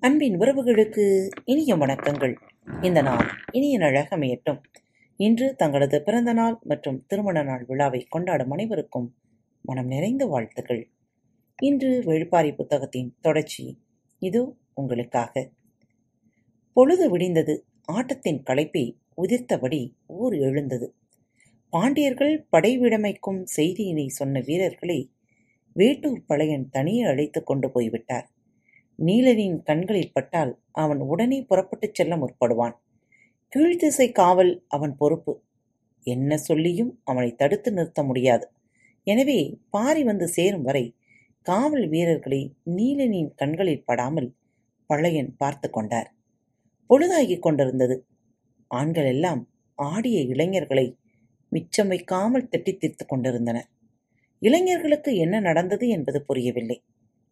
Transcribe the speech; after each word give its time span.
அன்பின் 0.00 0.38
உறவுகளுக்கு 0.38 1.28
இனிய 1.44 1.76
வணக்கங்கள். 1.76 2.34
இந்த 2.82 3.02
நாள் 3.02 3.26
இனிய 3.52 3.78
நாளாக 3.78 4.16
அமையட்டும். 4.16 4.62
இன்று 5.16 5.56
தங்களது 5.56 6.02
பிறந்த 6.02 6.32
நாள் 6.32 6.58
மற்றும் 6.62 7.04
திருமண 7.06 7.42
நாள் 7.42 7.64
விழாவை 7.68 8.06
கொண்டாடும் 8.08 8.50
அனைவருக்கும் 8.50 9.14
மனம் 9.62 9.86
நிறைந்த 9.86 10.26
வாழ்த்துக்கள். 10.26 10.90
இன்று 11.62 12.02
வெழுப்பாரி 12.06 12.54
புத்தகத்தின் 12.54 13.16
தொடர்ச்சி 13.20 13.78
இது 14.18 14.56
உங்களுக்காக. 14.74 15.50
பொழுது 16.72 17.18
விடிந்தது. 17.18 17.64
ஆட்டத்தின் 17.84 18.42
களைப்பை 18.42 18.98
உதிர்த்தபடி 19.22 19.94
ஊர் 20.06 20.34
எழுந்தது. 20.34 20.94
பாண்டியர்கள் 21.70 22.46
படைவிடமைக்கும் 22.52 23.44
செய்தியினை 23.56 24.06
சொன்ன 24.06 24.40
வீரர்களை 24.40 25.12
வேட்டூர் 25.74 26.24
பழையன் 26.26 26.68
தனியே 26.68 27.02
அழைத்துக் 27.02 27.46
கொண்டு 27.46 27.70
போய்விட்டார். 27.70 28.30
நீலனின் 29.04 29.62
கண்களில் 29.62 30.12
பட்டால் 30.12 30.60
அவன் 30.72 30.98
உடனே 30.98 31.42
புறப்பட்டுச் 31.42 31.94
செல்ல 31.94 32.16
முற்படுவான். 32.16 32.74
கீழ்த்திசை 33.56 34.12
காவல் 34.12 34.64
அவன் 34.68 34.96
பொறுப்பு. 34.96 35.42
என்ன 36.02 36.36
சொல்லியும் 36.36 37.00
அவனை 37.04 37.34
தடுத்து 37.34 37.72
நிறுத்த 37.72 38.02
முடியாது. 38.02 38.52
எனவே 39.04 39.58
பாரி 39.70 40.04
வந்து 40.04 40.28
சேரும் 40.28 40.62
வரை 40.62 40.96
காவல் 41.42 41.88
வீரர்களை 41.88 42.56
நீலனின் 42.76 43.34
கண்களில் 43.34 43.84
படாமல் 43.84 44.36
பழையன் 44.86 45.36
பார்த்து 45.36 45.70
கொண்டார். 45.70 46.14
பொழுதாகிக் 46.86 47.42
கொண்டிருந்தது. 47.42 48.06
ஆண்கள் 48.66 49.04
எல்லாம் 49.04 49.48
ஆடிய 49.74 50.20
இளைஞர்களை 50.20 50.98
மிச்சம் 51.48 51.88
வைக்காமல் 51.88 52.48
தட்டி 52.48 52.76
தீர்த்துக் 52.76 53.08
கொண்டிருந்தனர். 53.08 53.68
இளைஞர்களுக்கு 54.38 55.16
என்ன 55.16 55.40
நடந்தது 55.40 55.88
என்பது 55.88 56.22
புரியவில்லை. 56.22 56.84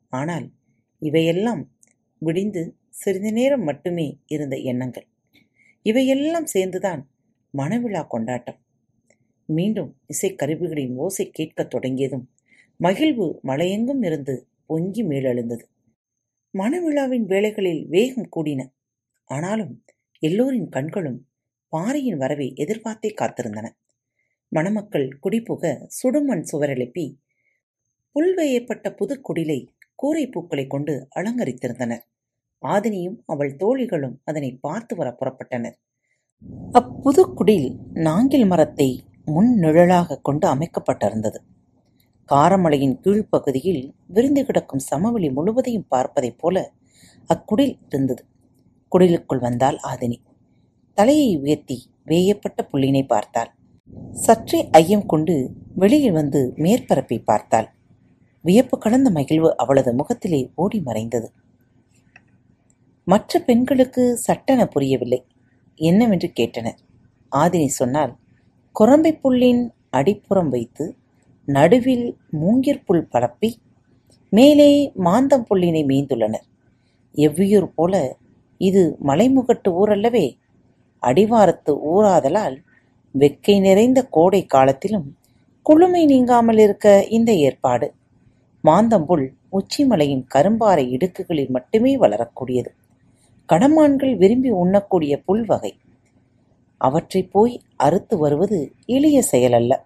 ஆனால் 0.09 0.56
இவையெல்லாம் 0.99 1.77
விடிந்து 2.19 2.77
சிறிது 2.89 3.33
நேரம் 3.33 3.63
மட்டுமே 3.63 4.19
இருந்த 4.27 4.57
எண்ணங்கள். 4.57 5.07
இவையெல்லாம் 5.83 6.47
சேர்ந்துதான் 6.47 7.11
மணவிழா 7.57 8.07
கொண்டாட்டம். 8.07 8.59
மீண்டும் 9.45 10.01
இசைக்கருவிகளின் 10.07 10.95
ஓசை 10.95 11.31
கேட்கத் 11.31 11.71
தொடங்கியதும் 11.71 12.31
மகிழ்வு 12.77 13.41
மலையெங்கும் 13.45 14.05
இருந்து 14.05 14.49
பொங்கி 14.67 15.05
மேலெழுந்தது. 15.05 15.63
மணவிழாவின் 16.59 17.25
வேலைகளில் 17.25 17.87
வேகம் 17.89 18.29
கூடின 18.37 18.73
ஆனாலும் 19.25 19.85
எல்லோரின் 20.19 20.69
கண்களும் 20.69 21.29
பாறையின் 21.69 22.17
வரவை 22.17 22.53
எதிர்பார்த்தே 22.57 23.15
காத்திருந்தன. 23.21 23.71
மணமக்கள் 24.49 25.19
குடிபுக 25.23 25.87
சுடுமண் 25.87 26.45
சுவரெழுப்பி 26.53 27.15
புல்வெய்யப்பட்ட 28.15 28.95
புதுக்குடிலை 28.95 29.67
கூரை 29.97 30.27
பூக்களைக் 30.27 30.71
கொண்டு 30.71 31.09
அலங்கரித்திருந்தனர். 31.17 32.01
ஆதினியும் 32.63 33.17
அவள் 33.27 33.57
தோழிகளும் 33.57 34.21
அதனை 34.25 34.59
பார்த்து 34.61 34.97
வர 34.97 35.17
புறப்பட்டனர். 35.21 35.75
அப்புதுக்குடில் 36.73 37.77
நாங்கில் 37.95 38.47
மரத்தை 38.47 39.05
முன் 39.25 39.59
நிழலாக 39.59 40.19
கொண்டு 40.23 40.55
அமைக்கப்பட்டிருந்தது. 40.55 41.37
காரமலையின் 42.33 42.99
கீழ்ப்பகுதியில் 43.03 43.93
விரிந்து 44.07 44.45
கிடக்கும் 44.45 44.79
சமவெளி 44.79 45.31
முழுவதையும் 45.31 45.87
பார்ப்பதைப் 45.91 46.39
போல 46.39 46.73
அக்குடில் 47.35 47.79
இருந்தது. 47.89 48.25
குடிலுக்குள் 48.89 49.39
வந்தால் 49.39 49.81
ஆதினி. 49.83 50.17
தலையை 50.95 51.37
உயர்த்தி 51.37 51.91
வேயப்பட்ட 52.05 52.69
புள்ளினை 52.73 53.07
பார்த்தாள். 53.07 53.55
சற்றே 54.11 54.69
ஐயம் 54.71 55.07
கொண்டு 55.07 55.53
வெளியில் 55.75 56.13
வந்து 56.13 56.53
மேற்பரப்பை 56.57 57.25
பார்த்தாள். 57.25 57.76
வியப்பு 58.47 58.77
கலந்த 58.79 59.09
மகிழ்வு 59.17 59.51
அவளது 59.63 59.91
முகத்திலே 60.01 60.41
ஓடி 60.55 60.79
மறைந்தது. 60.81 61.29
மற்ற 63.07 63.39
பெண்களுக்கு 63.49 64.05
சட்டென 64.27 64.61
புரியவில்லை. 64.67 65.21
என்னவென்று 65.81 66.29
கேட்டனர். 66.39 66.79
ஆதினி 67.33 67.69
சொன்னால் 67.81 68.13
குரம்பை 68.77 69.13
புல்லின் 69.25 69.63
அடிப்புறம் 69.91 70.51
வைத்து 70.55 70.85
நடுவில் 71.49 72.07
மூங்கிற் 72.41 72.85
புல் 72.87 73.07
பரப்பி 73.09 73.51
மேலே 74.33 74.71
மாந்தம் 75.07 75.47
புல்லினை 75.49 75.83
மேய்ந்துள்ளனர். 75.91 76.47
எவ்வியூர் 77.15 77.69
போல 77.79 77.95
இது 78.61 78.83
மலைமுகட்டு 79.09 79.71
ஊரல்லவே. 79.83 80.27
அடிவாரத்து 81.03 81.73
ஊராதலால் 81.95 82.57
வெக்கை 83.15 83.57
நிறைந்த 83.67 84.01
கோடை 84.17 84.41
காலத்திலும் 84.55 85.07
குளுமை 85.67 86.03
நீங்காமல் 86.13 86.59
இருக்க 86.59 86.89
இந்த 87.17 87.31
ஏற்பாடு. 87.47 87.87
மாந்தம்புல் 88.65 89.33
உச்சிமலையின் 89.53 90.27
கரும்பாறை 90.35 90.89
இடுக்குகளில் 90.89 91.49
மட்டுமே 91.49 91.99
வளரக்கூடியது. 91.99 92.67
கடமான்கள் 93.49 94.17
விரும்பி 94.17 94.51
உண்ணக்கூடிய 94.51 95.23
புல் 95.23 95.47
வகை. 95.47 95.79
அவற்றைப் 96.77 97.33
போய் 97.33 97.61
அறுத்து 97.77 98.19
வருவது 98.19 98.75
எளிய 98.87 99.23
செயலல்ல. 99.33 99.77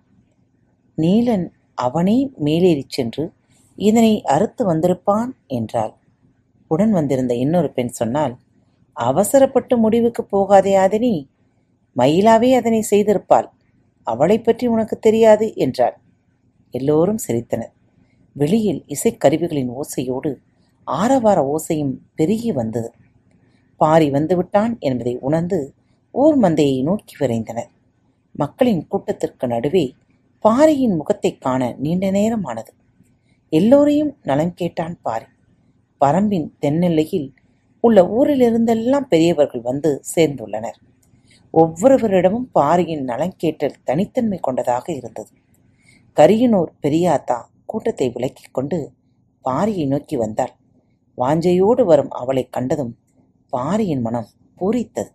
நீலன் 0.96 1.50
அவனே 1.74 2.30
மேலேறிச் 2.44 2.88
சென்று 2.88 3.32
இதனை 3.76 4.22
அறுத்து 4.22 4.74
வந்திருப்பான் 4.74 5.30
என்றாள். 5.46 5.94
உடன் 6.66 6.90
வந்திருந்த 6.90 7.34
இன்னொரு 7.34 7.72
பெண் 7.72 7.88
சொன்னால் 7.88 8.38
அவசரப்பட்டு 8.92 9.76
முடிவுக்கு 9.76 10.24
போகாதே 10.24 10.76
ஆதினி 10.76 11.26
மயிலாவே 11.96 12.54
அதனை 12.54 12.84
செய்திருப்பாள். 12.90 13.50
அவளைப் 14.02 14.44
பற்றி 14.44 14.66
உனக்கு 14.66 14.98
தெரியாது 14.98 15.56
என்றாள். 15.56 15.98
எல்லோரும் 16.70 17.18
சிரித்தனர். 17.28 17.78
வெளியில் 18.32 18.84
இசைக்கருவிகளின் 18.86 19.68
ஓசையோடு 19.68 20.36
ஆரவார 20.86 21.54
ஓசையும் 21.54 21.94
பெருகி 22.14 22.52
வந்தது. 22.52 22.92
பாரி 23.76 24.10
வந்துவிட்டான் 24.10 24.78
என்பதை 24.78 25.18
உணர்ந்து 25.18 25.74
ஊர் 26.10 26.38
மந்தையை 26.38 26.82
நோக்கி 26.82 27.24
விரைந்தனர். 27.24 27.68
மக்களின் 28.32 28.86
கூட்டத்திற்கு 28.86 29.46
நடுவே 29.46 29.94
பாரியின் 30.38 30.96
முகத்தைக் 30.96 31.40
காண 31.40 31.74
நீண்ட 31.78 32.10
நேரமானது. 32.10 32.68
எல்லோரையும் 33.48 34.16
நலம் 34.22 34.54
கேட்டான் 34.54 34.98
பாரி. 35.02 35.24
பரம்பின் 36.00 36.50
தென்னெல்லையில் 36.60 37.32
உள்ள 37.80 38.02
ஊரிலிருந்தெல்லாம் 38.02 39.00
பெரியவர்கள் 39.00 39.60
வந்து 39.60 40.02
சேர்ந்துள்ளனர். 40.16 40.78
ஒவ்வொருவரிடமும் 41.52 42.46
பாரியின் 42.52 43.04
நலங்கேட்டல் 43.04 43.74
தனித்தன்மை 43.84 44.38
கொண்டதாக 44.38 44.92
இருந்தது. 44.92 45.28
கரியனூர் 46.16 46.72
பெரியாத்தா 46.82 47.42
கூட்டத்தை 47.70 48.12
விலக்கிக் 48.12 48.52
கொண்டு 48.52 48.92
பாரியை 49.44 49.86
நோக்கி 49.86 50.16
வந்தாள். 50.16 50.56
வாஞ்சையோடு 51.16 51.84
வரும் 51.84 52.10
அவளைக் 52.10 52.52
கண்டதும் 52.52 52.98
பாரியின் 53.48 54.00
மனம் 54.00 54.26
பூரித்தது. 54.58 55.08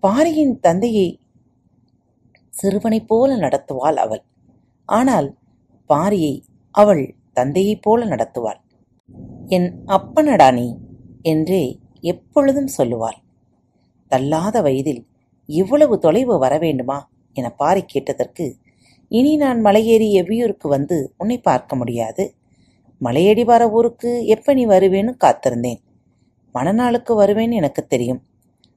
பாரியின் 0.00 0.60
தந்தையை 0.60 1.20
சிறுவனைப் 2.48 3.08
போல 3.08 3.36
நடத்துவாள் 3.36 3.94
அவள். 3.94 4.22
ஆனால் 4.84 5.38
பாரியை 5.88 6.42
அவள் 6.70 7.14
தந்தையைப் 7.32 7.82
போல 7.82 8.06
நடத்துவாள். 8.06 8.60
என் 9.46 9.82
அப்பனடா 9.86 10.50
நீ 10.50 10.76
என்றே 11.22 11.78
எப்பொழுதும் 12.00 12.68
சொல்லுவாள். 12.78 13.16
தள்ளாத 14.08 14.60
வயதில் 14.60 15.06
இவ்வளவு 15.46 15.98
தொலைவு 15.98 16.38
வர 16.38 16.58
வேண்டுமா? 16.58 17.10
என 17.32 17.50
பாரி 17.50 17.82
கேட்டதற்கு 17.82 18.56
இனி 19.14 19.36
நான் 19.36 19.64
மலையேறி 19.64 20.08
எவ்வியூருக்கு 20.22 20.68
வந்து 20.68 21.14
உன்னை 21.18 21.38
பார்க்க 21.38 21.76
முடியாது. 21.76 22.34
மலையடி 23.00 23.44
வர 23.44 23.70
ஊருக்கு 23.70 24.26
எப்ப 24.26 24.54
நீ 24.54 24.66
வருவேன்னு 24.66 25.16
காத்திருந்தேன். 25.24 25.78
மணநாளுக்கு 26.54 27.20
வருவேன்னு 27.20 27.52
எனக்கு 27.52 27.86
தெரியும். 27.86 28.22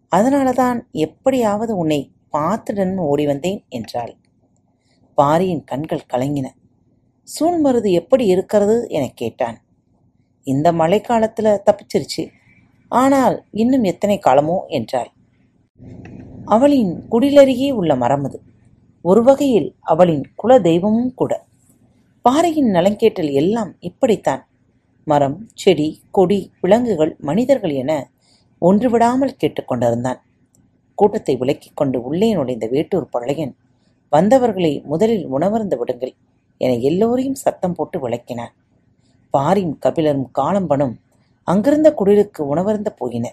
அதனால 0.07 0.51
தான் 0.51 0.87
எப்படியாவது 0.91 1.77
உன்னை 1.77 2.11
பார்த்துடன் 2.29 2.97
ஓடி 2.97 3.25
வந்தேன் 3.25 3.65
என்றாள். 3.69 4.15
பாரியின் 5.13 5.63
கண்கள் 5.63 6.05
கலங்கின. 6.13 6.45
சூன்மருது 7.39 7.91
எப்படி 7.91 8.25
இருக்கிறது 8.25 8.89
எனக் 8.89 9.17
கேட்டான். 9.17 9.61
இந்த 10.43 10.71
மழைக்காலத்தில் 10.71 11.61
தப்பிச்சிருச்சு. 11.65 12.31
ஆனால் 12.87 13.45
இன்னும் 13.51 13.83
எத்தனை 13.83 14.19
காலமோ 14.25 14.65
என்றாள். 14.67 15.11
அவளின் 16.45 17.03
குடிலருகே 17.11 17.71
உள்ள 17.71 17.95
மரம் 17.95 18.23
அது. 18.23 18.41
ஒரு 19.07 19.21
வகையில் 19.23 19.67
அவளின் 19.81 20.23
குல 20.35 20.51
தெய்வமும் 20.59 21.13
கூட. 21.13 21.33
பாறையின் 22.25 22.69
நலங்கேட்டல் 22.75 23.31
எல்லாம் 23.31 23.71
இப்படித்தான். 23.79 24.41
மரம் 25.07 25.37
செடி 25.53 25.87
கொடி 26.11 26.39
விலங்குகள் 26.61 27.13
மனிதர்கள் 27.19 27.73
என 27.81 27.91
ஒன்று 28.61 28.89
விடாமல் 28.89 29.37
கேட்டுக்கொண்டிருந்தான் 29.41 30.19
கூட்டத்தை 30.95 31.35
விலக்கிக் 31.37 31.77
கொண்டு 31.79 31.97
உள்ளே 32.01 32.29
நுழைந்த 32.33 32.65
வேட்டூர் 32.67 33.07
பழையன் 33.09 33.53
வந்தவர்களை 34.11 34.73
முதலில் 34.83 35.25
உணவருந்து 35.27 35.77
விடுங்கள் 35.77 36.13
என 36.61 36.71
எல்லோரையும் 36.89 37.39
சத்தம் 37.43 37.73
போட்டு 37.73 37.97
விளக்கினான். 37.99 38.53
பாரின் 39.33 39.73
கபிலரும் 39.85 40.27
காலம்பனும் 40.39 40.95
அங்கிருந்த 41.47 41.89
குடிலுக்கு 41.99 42.41
உணவருந்த 42.53 42.89
போயின 42.95 43.25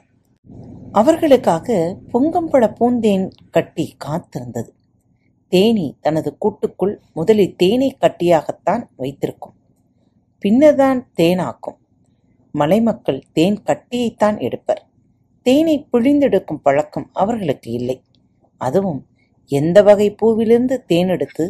அவர்களுக்காக 0.93 1.77
பொங்கம்பழ 2.13 2.65
பூந்தேன் 2.79 3.27
கட்டி 3.51 3.87
காத்திருந்தது. 4.05 4.71
தேனி 5.55 5.87
தனது 6.01 6.31
கூட்டுக்குள் 6.39 6.95
முதலில் 7.13 7.57
தேனை 7.57 7.89
கட்டியாகத்தான் 8.01 8.83
வைத்திருக்கும். 8.97 9.55
பின்னர்தான் 10.45 11.01
தேனாக்கும். 11.21 11.79
மலைமக்கள் 12.55 13.21
தேன் 13.33 13.59
கட்டியைத்தான் 13.69 14.37
எடுப்பர். 14.47 14.83
தேனை 15.47 15.77
பிழிந்தெடுக்கும் 15.93 16.63
பழக்கம் 16.63 17.09
அவர்களுக்கு 17.13 17.71
இல்லை. 17.71 17.97
அதுவும் 18.61 19.01
எந்த 19.51 19.79
வகை 19.83 20.09
பூவிலிருந்து 20.23 20.77
தேன் 20.87 21.09
எடுத்து 21.09 21.45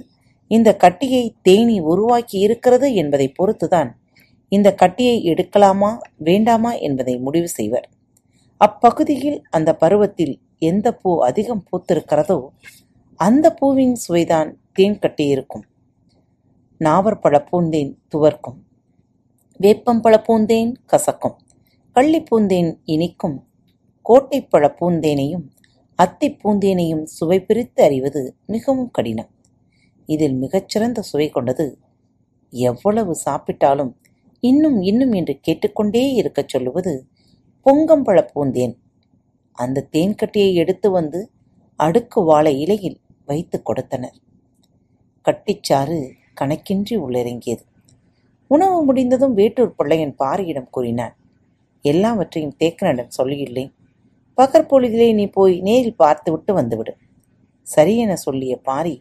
இந்த 0.51 0.71
கட்டியை 0.77 1.25
தேனி 1.43 1.77
உருவாக்கி 1.93 2.37
இருக்கிறது 2.39 2.89
என்பதை 2.95 3.27
பொறுத்துதான் 3.39 3.91
இந்த 4.53 4.69
கட்டியை 4.75 5.17
எடுக்கலாமா 5.33 5.91
வேண்டாமா 6.29 6.73
என்பதை 6.87 7.15
முடிவு 7.19 7.49
செய்வர். 7.49 7.87
அப்பகுதியில் 8.61 9.39
அந்த 9.51 9.71
பருவத்தில் 9.83 10.35
எந்த 10.71 10.89
பூ 10.95 11.11
அதிகம் 11.29 11.65
பூத்திருக்கிறதோ 11.69 12.39
அந்த 13.16 13.55
பூவின் 13.55 13.94
சுவைதான் 13.94 14.56
தேன் 14.72 14.99
கட்டியிருக்கும் 14.99 15.64
நாவற்பழ 16.81 17.34
பூந்தேன் 17.50 17.96
துவர்க்கும். 18.14 18.56
வேப்பம்பழ 19.61 20.14
பூந்தேன் 20.28 20.75
கசக்கும். 20.93 21.37
கள்ளிப்பூந்தேன் 21.94 22.78
இனிக்கும். 22.84 23.37
கோட்டைப்பழ 24.05 24.64
பூந்தேனையும் 24.81 25.44
அத்தி 25.94 26.31
பூந்தேனையும் 26.31 27.02
சுவை 27.02 27.40
பிரித்து 27.40 27.82
அறிவது 27.82 28.37
மிகவும் 28.46 28.90
கடினம். 28.90 29.31
இதில் 30.06 30.34
மிகச்சிறந்த 30.34 31.02
சுவை 31.02 31.28
கொண்டது 31.28 31.78
எவ்வளவு 32.49 33.17
சாப்பிட்டாலும் 33.25 33.93
இன்னும் 34.40 34.81
இன்னும் 34.81 35.12
என்று 35.12 35.40
கேட்டுக்கொண்டே 35.40 36.12
இருக்கச் 36.12 36.49
சொல்லுவது 36.49 37.06
பொங்கம்பழ 37.67 38.28
பூந்தேன். 38.34 38.75
அந்த 39.52 39.88
தேன்கட்டியை 39.93 40.52
எடுத்து 40.52 40.90
வந்து 40.90 41.31
அடுக்கு 41.76 42.25
வாழை 42.25 42.60
இலையில் 42.60 42.99
வைத்து 43.29 43.62
கொடுத்தனர். 43.62 44.17
கட்டிச்சாறு 45.26 45.99
கணக்கின்றி 46.41 46.94
உள்ளிறங்கியது. 47.05 47.65
உணவு 48.50 48.79
முடிந்ததும் 48.85 49.35
வேட்டூர் 49.35 49.76
பிள்ளையன் 49.76 50.15
பாரியிடம் 50.23 50.71
கூறினான் 50.71 51.15
எல்லாவற்றையும் 51.85 52.56
தேக்கனிடம் 52.61 53.15
சொல்லியுள்ளேன். 53.19 53.73
பகற்பொழுதிலே 54.38 55.09
நீ 55.15 55.25
போய் 55.26 55.55
நேரில் 55.61 56.00
பார்த்துவிட்டு 56.03 56.53
வந்துவிடு. 56.55 56.93
சரியென 57.67 58.12
சொல்லிய 58.12 58.55
பாரி 58.56 58.94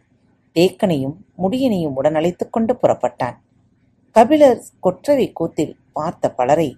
தேக்கனையும் 0.56 1.16
முடியனையும் 1.44 1.96
உடனழைத்து 2.00 2.46
கொண்டு 2.50 2.74
புறப்பட்டான். 2.82 3.38
கபிலர் 4.16 4.62
கொற்றவை 4.80 5.28
கூத்தில் 5.32 5.76
பார்த்த 5.94 6.32
பலரை 6.32 6.70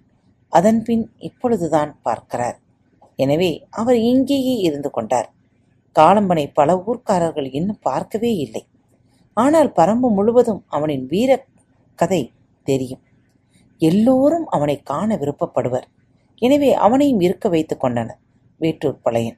அதன்பின் 0.53 1.06
இப்பொழுதுதான் 1.18 1.91
பார்க்கிறார். 2.01 2.57
எனவே 3.15 3.51
அவர் 3.69 3.98
இங்கேயே 4.12 4.56
இருந்து 4.68 4.89
கொண்டார். 4.91 5.30
காலம்பனை 5.95 6.45
பல 6.59 6.69
ஊர்க்காரர்கள் 6.88 7.47
இன்னும் 7.57 7.83
பார்க்கவே 7.88 8.31
இல்லை. 8.45 8.63
ஆனால் 9.38 9.69
பரம்பு 9.77 10.07
முழுவதும் 10.18 10.62
அவனின் 10.75 11.06
வீர 11.13 11.31
கதை 12.00 12.21
தெரியும். 12.65 13.01
எல்லோரும் 13.81 14.47
அவனை 14.56 14.75
காண 14.92 15.09
விருப்பப்படுவர். 15.21 15.88
எனவே 16.42 16.69
அவனையும் 16.86 17.21
இருக்க 17.27 17.50
வைத்துக் 17.50 17.81
கொண்டனர் 17.83 18.21
வேற்றூர் 18.59 19.03
பழையன். 19.06 19.38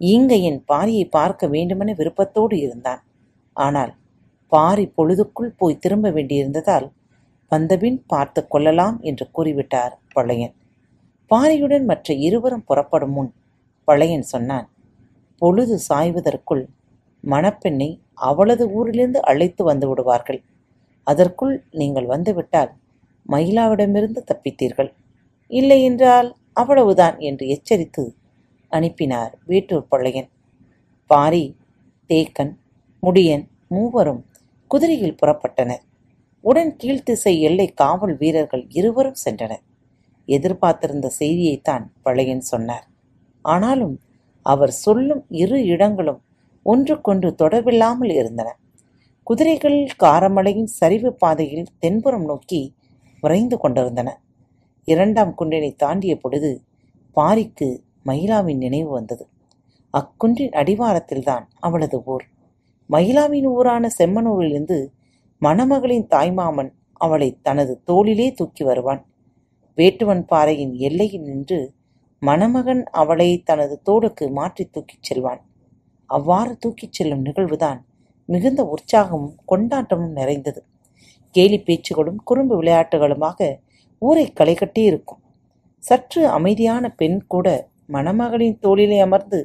ஈங்கையின் 0.00 0.58
பாரியை 0.70 1.04
பார்க்க 1.16 1.48
வேண்டுமென 1.54 1.94
விருப்பத்தோடு 1.98 2.56
இருந்தான். 2.66 3.02
ஆனால் 3.56 3.92
பாரி 4.52 4.84
பொழுதுக்குள் 4.96 5.56
போய் 5.60 5.82
திரும்ப 5.84 6.06
வேண்டியிருந்ததால் 6.10 6.86
வந்தபின் 7.52 7.98
பார்த்து 8.12 8.40
கொள்ளலாம் 8.52 8.96
என்று 9.08 9.24
கூறிவிட்டார் 9.36 9.94
பழையன். 10.14 10.54
பாரியுடன் 11.30 11.86
மற்ற 11.90 12.14
இருவரும் 12.26 12.66
புறப்படும் 12.68 13.14
முன் 13.16 13.30
பழையன் 13.88 14.26
சொன்னான் 14.32 14.66
பொழுது 15.42 15.74
சாய்வதற்குள் 15.88 16.64
மணப்பெண்ணை 17.24 17.88
அவளது 18.28 18.64
ஊரிலிருந்து 18.78 19.20
அழைத்து 19.30 19.62
வந்து 19.68 19.86
விடுவார்கள். 19.88 20.40
அதற்குள் 21.06 21.54
நீங்கள் 21.80 22.08
வந்துவிட்டால் 22.12 22.72
மயிலாவிடமிருந்து 23.26 24.20
தப்பித்தீர்கள். 24.30 24.90
இல்லை 25.50 25.78
என்றால் 25.82 26.28
அவ்வளவுதான் 26.60 27.16
என்று 27.28 27.44
எச்சரித்து 27.54 28.04
அனுப்பினார் 28.72 29.32
வீட்டூர் 29.50 29.88
பழையன். 29.92 30.28
பாரி 31.10 31.44
தேக்கன் 32.10 32.52
முடியன் 33.02 33.44
மூவரும் 33.74 34.22
குதிரையில் 34.70 35.18
புறப்பட்டனர். 35.20 35.82
உடன் 36.44 36.72
கீழ்த்திசை 36.80 37.34
எல்லை 37.48 37.66
காவல் 37.82 38.14
வீரர்கள் 38.22 38.64
இருவரும் 38.78 39.20
சென்றனர். 39.24 39.64
எதிர்பார்த்திருந்த 40.28 41.08
செய்தியைத்தான் 41.20 41.84
பழையன் 42.02 42.44
சொன்னார். 42.52 42.86
ஆனாலும் 43.44 43.94
அவர் 44.42 44.70
சொல்லும் 44.70 45.24
இரு 45.28 45.64
இடங்களும் 45.64 46.20
ஒன்றுக்கொன்று 46.62 47.34
தொடர்பில்லாமல் 47.38 48.12
இருந்தன. 48.14 48.48
குதிரைகள் 49.22 49.86
காரமலையின் 49.98 50.70
சரிவு 50.80 51.12
பாதையில் 51.12 51.66
தென்புறம் 51.78 52.24
நோக்கி 52.24 52.74
விரைந்து 53.20 53.56
கொண்டிருந்தன. 53.58 54.20
இரண்டாம் 54.84 55.34
குன்றினை 55.38 55.72
தாண்டிய 55.76 56.16
பொழுது 56.16 56.62
பாரிக்கு 57.16 57.68
மயிலாவின் 58.06 58.56
நினைவு 58.56 58.90
வந்தது. 58.90 59.24
அக்குன்றின் 59.94 60.52
அடிவாரத்தில்தான் 60.52 61.44
அவளது 61.60 62.02
ஊர். 62.04 62.24
மயிலாவின் 62.90 63.46
ஊரான 63.46 63.88
செம்மனூரிலிருந்து 63.98 64.78
மணமகளின் 65.42 66.06
தாய்மாமன் 66.10 66.70
அவளை 66.92 67.38
தனது 67.42 67.80
தோளிலே 67.84 68.32
தூக்கி 68.32 68.64
வருவான். 68.64 69.06
வேட்டுவன் 69.76 70.24
பாறையின் 70.26 70.74
எல்லையில் 70.74 71.22
நின்று 71.22 71.74
மணமகன் 72.22 72.82
அவளை 72.92 73.28
தனது 73.42 73.74
தோளுக்கு 73.82 74.24
மாற்றி 74.30 74.64
தூக்கிச் 74.64 75.06
செல்வான். 75.08 75.40
அவ்வாறு 76.10 76.52
தூக்கிச் 76.58 76.96
செல்லும் 76.96 77.24
நிகழ்வுதான் 77.24 77.80
மிகுந்த 78.28 78.60
உற்சாகமும் 78.74 79.34
கொண்டாட்டமும் 79.46 80.12
நிறைந்தது. 80.12 80.60
கேலி 81.34 81.58
பேச்சுகளும் 81.58 82.20
குறும்பு 82.24 82.54
விளையாட்டுகளுமாக 82.60 83.40
ஊரை 84.02 84.26
களை 84.32 84.54
கட்டி 84.54 84.82
இருக்கும். 84.82 85.20
சற்று 85.82 86.22
அமைதியான 86.28 86.84
பெண் 86.90 87.18
கூட 87.26 87.46
மணமகளின் 87.88 88.58
தோளிலே 88.58 88.98
அமர்ந்து 89.00 89.40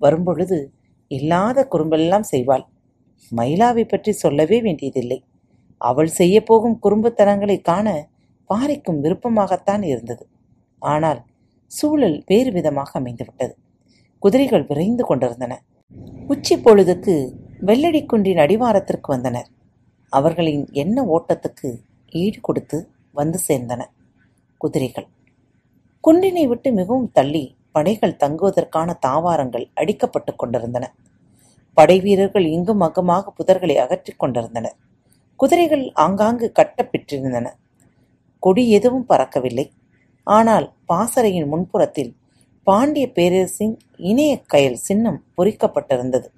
வரும்பொழுது 0.00 0.58
இல்லாத 1.10 1.58
குறும்பெல்லாம் 1.72 2.26
செய்வாள். 2.32 2.64
மயிலாவை 3.32 3.84
பற்றி 3.88 4.12
சொல்லவே 4.12 4.58
வேண்டியதில்லை. 4.60 5.18
அவள் 5.80 6.10
செய்யப்போகும் 6.18 6.76
குறும்புத்தனங்களை 6.84 7.56
காண 7.60 7.88
பாரிக்கும் 8.50 9.00
விருப்பமாகத்தான் 9.04 9.84
இருந்தது. 9.92 10.24
ஆனால் 10.82 11.20
சூழல் 11.70 12.22
வேறு 12.26 12.50
விதமாக 12.52 13.00
அமைந்துவிட்டது. 13.00 13.54
குதிரைகள் 14.18 14.66
விரைந்து 14.68 15.04
கொண்டிருந்தன. 15.04 15.62
உச்சி 16.26 16.54
பொழுதுக்கு 16.56 17.14
வெள்ளடி 17.68 18.00
குன்றின் 18.04 18.38
அடிவாரத்திற்கு 18.38 19.12
வந்தனர். 19.12 19.48
அவர்களின் 20.12 20.64
எண்ண 20.72 21.04
ஓட்டத்துக்கு 21.04 21.68
ஈடு 22.12 22.38
கொடுத்து 22.40 22.78
வந்து 23.12 23.38
சேர்ந்தன 23.48 23.82
குதிரைகள். 24.60 25.06
குன்றினை 26.04 26.44
விட்டு 26.46 26.72
மிகவும் 26.72 27.10
தள்ளி 27.12 27.56
படைகள் 27.72 28.18
தங்குவதற்கான 28.24 28.98
தாவாரங்கள் 29.06 29.66
அடிக்கப்பட்டு 29.76 30.32
கொண்டிருந்தன. 30.36 30.84
படை 31.74 32.00
வீரர்கள் 32.00 32.46
இங்கும் 32.46 32.80
அங்குமாக 32.80 33.32
புதர்களை 33.38 33.76
அகற்றிக் 33.76 34.18
கொண்டிருந்தனர். 34.18 34.76
குதிரைகள் 35.36 35.92
ஆங்காங்கு 35.92 36.52
கட்டப்பெற்றிருந்தன 36.58 37.46
கொடி 38.42 38.70
எதுவும் 38.70 39.06
பறக்கவில்லை. 39.08 39.66
ஆனால் 40.26 40.66
பாசறையின் 40.86 41.50
முன்புறத்தில் 41.52 42.12
பாண்டிய 42.66 43.06
பேரரசின் 43.16 43.74
இணைய 44.10 44.32
கயல் 44.52 44.78
சின்னம் 44.86 45.20
பொறிக்கப்பட்டிருந்தது. 45.36 46.28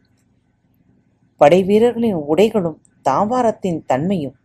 படைவீரர்களின் 1.41 2.19
உடைகளும் 2.33 2.79
தாவாரத்தின் 3.05 3.81
தன்மையும் 3.87 4.37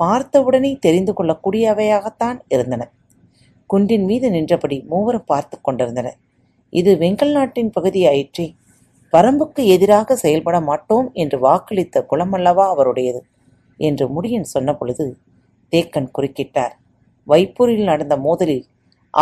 பார்த்தவுடனே 0.00 0.70
தெரிந்து 0.80 1.12
கொள்ளக்கூடியவையாகத்தான் 1.12 2.38
இருந்தன. 2.54 2.82
குன்றின் 3.70 4.06
மீது 4.10 4.26
நின்றபடி 4.30 4.76
மூவரும் 4.90 5.26
பார்த்து 5.26 5.56
கொண்டிருந்தனர். 5.60 6.18
இது 6.72 6.90
வெங்கல் 6.96 7.34
நாட்டின் 7.36 7.70
பகுதியாயிற்றே 7.76 8.46
வரம்புக்கு 9.12 9.62
எதிராக 9.74 10.16
செயல்பட 10.16 10.56
மாட்டோம் 10.60 11.06
என்று 11.12 11.36
வாக்களித்த 11.46 12.02
குளமல்லவா 12.10 12.64
அவருடையது 12.74 13.20
என்று 13.80 14.04
முடியன் 14.14 14.48
சொன்னபொழுது 14.54 15.04
தேக்கன் 15.72 16.10
குறுக்கிட்டார். 16.16 16.74
வைப்பூரில் 17.26 17.88
நடந்த 17.90 18.14
மோதலில் 18.26 18.66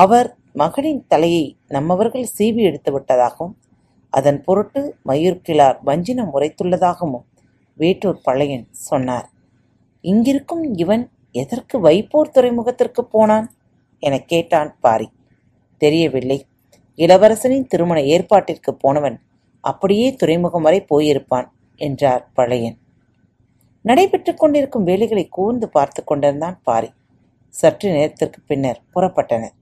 அவர் 0.03 0.29
மகனின் 0.53 1.05
தலையை 1.07 1.57
நம்மவர்கள் 1.69 2.29
சீவி 2.39 2.63
எடுத்து 2.63 2.91
விட்டதாகவும் 2.99 3.55
அதன் 4.11 4.41
பொருட்டு 4.43 4.97
மயூர்கிழார் 5.07 5.79
வஞ்சினம் 5.87 6.31
உரைத்துள்ளதாகவும் 6.35 7.25
வேட்டூர் 7.79 8.21
பழையன் 8.23 8.67
சொன்னார். 8.71 9.29
இங்கிருக்கும் 10.03 10.79
இவன் 10.79 11.11
எதற்கு 11.33 11.81
வைப்போர் 11.81 12.31
துறைமுகத்திற்கு 12.35 13.01
போனான்? 13.01 13.49
எனக் 13.99 14.29
கேட்டான் 14.29 14.77
பாரி. 14.81 15.09
தெரியவில்லை. 15.79 16.47
இளவரசனின் 16.97 17.67
திருமண 17.67 18.01
ஏற்பாட்டிற்கு 18.01 18.71
போனவன் 18.79 19.21
அப்படியே 19.61 20.15
துறைமுகம் 20.15 20.63
வரை 20.63 20.85
போயிருப்பான் 20.91 21.49
என்றார் 21.77 22.31
பழையன். 22.35 22.79
நடைபெற்றுக் 23.83 24.39
கொண்டிருக்கும் 24.39 24.85
வேலைகளை 24.85 25.29
கூர்ந்து 25.29 25.69
பார்த்து 25.69 26.05
கொண்டிருந்தான் 26.05 26.61
பாரி. 26.63 26.91
சற்று 27.49 27.91
நேரத்திற்கு 27.91 28.41
பின்னர் 28.47 28.83
புறப்பட்டனர். 28.95 29.56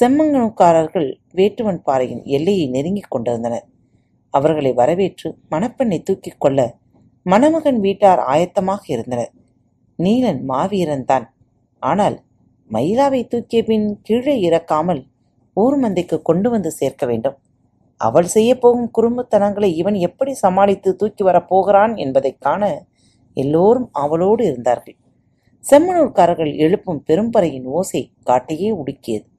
செம்மங்கனுக்காரர்கள் 0.00 1.14
வேட்டுவன் 1.34 1.76
பாறையின் 1.76 2.24
எல்லையை 2.24 2.68
நெருங்கிக் 2.68 3.10
கொண்டிருந்தனர். 3.10 3.66
அவர்களை 4.30 4.72
வரவேற்று 4.72 5.38
மணப்பெண்ணை 5.50 6.02
தூக்கிக் 6.02 6.40
கொள்ள 6.40 6.74
மணமகன் 7.22 7.80
வீட்டார் 7.80 8.18
ஆயத்தமாக 8.18 8.78
இருந்தனர். 8.86 9.32
நீலன் 9.98 10.42
மாவீரன் 10.42 11.04
தான். 11.04 11.34
ஆனால் 11.78 12.22
மயிலாவை 12.70 13.26
தூக்கிய 13.26 13.64
பின் 13.64 14.00
கீழே 14.02 14.48
இறக்காமல் 14.48 15.06
ஊர் 15.54 15.80
மந்தைக்கு 15.80 16.22
கொண்டு 16.22 16.50
வந்து 16.50 16.70
சேர்க்க 16.70 17.06
வேண்டும். 17.06 17.38
அவள் 17.96 18.26
செய்யப்போகும் 18.34 18.90
குறும்புத்தனங்களை 18.98 19.64
இவன் 19.64 19.94
எப்படி 19.94 20.34
சமாளித்து 20.34 20.96
தூக்கி 20.96 21.24
வரப் 21.24 21.48
போகிறான் 21.48 21.96
என்பதைக் 21.96 22.40
காண 22.40 22.84
எல்லோரும் 23.34 23.88
அவளோடு 23.92 24.44
இருந்தார்கள். 24.44 24.96
செம்மனூர்காரர்கள் 25.70 26.56
எழுப்பும் 26.56 27.04
பெரும்பறையின் 27.06 27.64
ஓசை 27.64 28.12
காட்டையே 28.26 28.72
உடுக்கியது. 28.72 29.30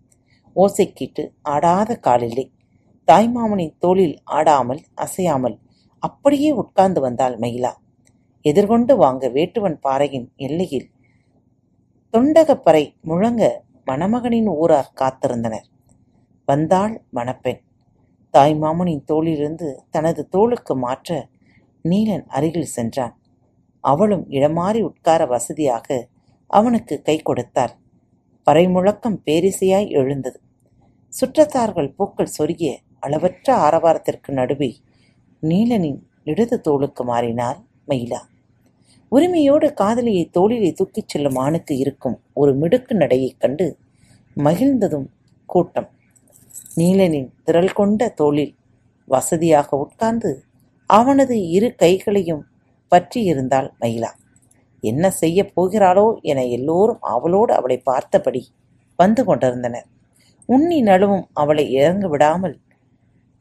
ஓசை 0.56 0.86
கேட்டு 0.94 1.24
ஆடாத 1.42 1.92
காலில்லை 1.96 2.46
தாய்மாமனின் 3.08 3.76
தோளில் 3.80 4.16
ஆடாமல் 4.38 4.82
அசையாமல் 4.96 5.56
அப்படியே 6.04 6.52
உட்கார்ந்து 6.52 7.00
வந்தாள் 7.02 7.36
மயிலா. 7.38 7.72
எதிர்கொண்டு 8.46 8.94
வாங்க 8.98 9.28
வேட்டுவன் 9.30 9.78
பாறையின் 9.82 10.28
எல்லையில் 10.36 10.88
தொண்டகப்பறை 12.14 12.84
முழங்க 13.02 13.44
மணமகனின் 13.86 14.50
ஊரார் 14.62 14.92
காத்திருந்தனர். 15.02 15.68
வந்தாள் 16.48 16.96
மணப்பெண். 17.10 17.62
தாய்மாமனின் 18.34 19.04
தோளிலிருந்து 19.12 19.68
தனது 19.90 20.22
தோளுக்கு 20.30 20.76
மாற்ற 20.76 21.10
நீலன் 21.86 22.26
அருகில் 22.28 22.74
சென்றான். 22.76 23.16
அவளும் 23.84 24.26
இடமாறி 24.30 24.82
உட்கார 24.82 25.22
வசதியாக 25.26 25.88
அவனுக்கு 26.50 26.96
கை 27.02 27.18
கொடுத்தார் 27.20 27.74
பறைமுழக்கம் 28.52 29.18
பேரிசையாய் 29.26 29.90
எழுந்தது. 29.90 30.40
சுற்றத்தார்கள் 31.10 31.94
பூக்கள் 31.96 32.32
சொருகிய 32.38 32.78
அளவற்ற 33.00 33.56
ஆரவாரத்திற்கு 33.56 34.34
நடுவே 34.34 34.76
நீலனின் 35.42 36.00
இடது 36.24 36.62
தோளுக்கு 36.62 37.04
மாறினாள் 37.04 37.58
மயிலா. 37.88 38.20
உரிமையோடு 39.10 39.74
காதலியை 39.74 40.30
தோளிலே 40.30 40.72
தூக்கிச் 40.72 41.08
செல்லும் 41.08 41.36
ஆணுக்கு 41.36 41.78
இருக்கும் 41.78 42.20
ஒரு 42.34 42.56
மிடுக்கு 42.56 42.96
நடையைக் 42.96 43.40
கண்டு 43.40 43.78
மகிழ்ந்ததும் 44.38 45.06
கூட்டம். 45.46 45.90
நீலனின் 46.76 47.30
திரள் 47.44 47.74
கொண்ட 47.74 48.10
தோளில் 48.10 48.56
வசதியாக 49.06 49.78
உட்கார்ந்து 49.78 50.44
அவனது 50.86 51.50
இரு 51.50 51.76
கைகளையும் 51.76 52.44
பற்றியிருந்தாள் 52.92 53.70
மயிலா. 53.82 54.10
என்ன 54.84 55.12
செய்யப் 55.12 55.54
போகிறாளோ 55.56 56.08
என 56.22 56.40
எல்லோரும் 56.58 57.02
அவளோடு 57.14 57.52
அவளை 57.54 57.78
பார்த்தபடி 57.90 58.42
வந்து 59.00 59.22
கொண்டிருந்தனர். 59.26 59.88
உண்ணி 60.50 60.80
நழுவும் 60.84 61.26
அவளை 61.34 61.66
இறங்க 61.72 62.08
விடாமல் 62.08 62.56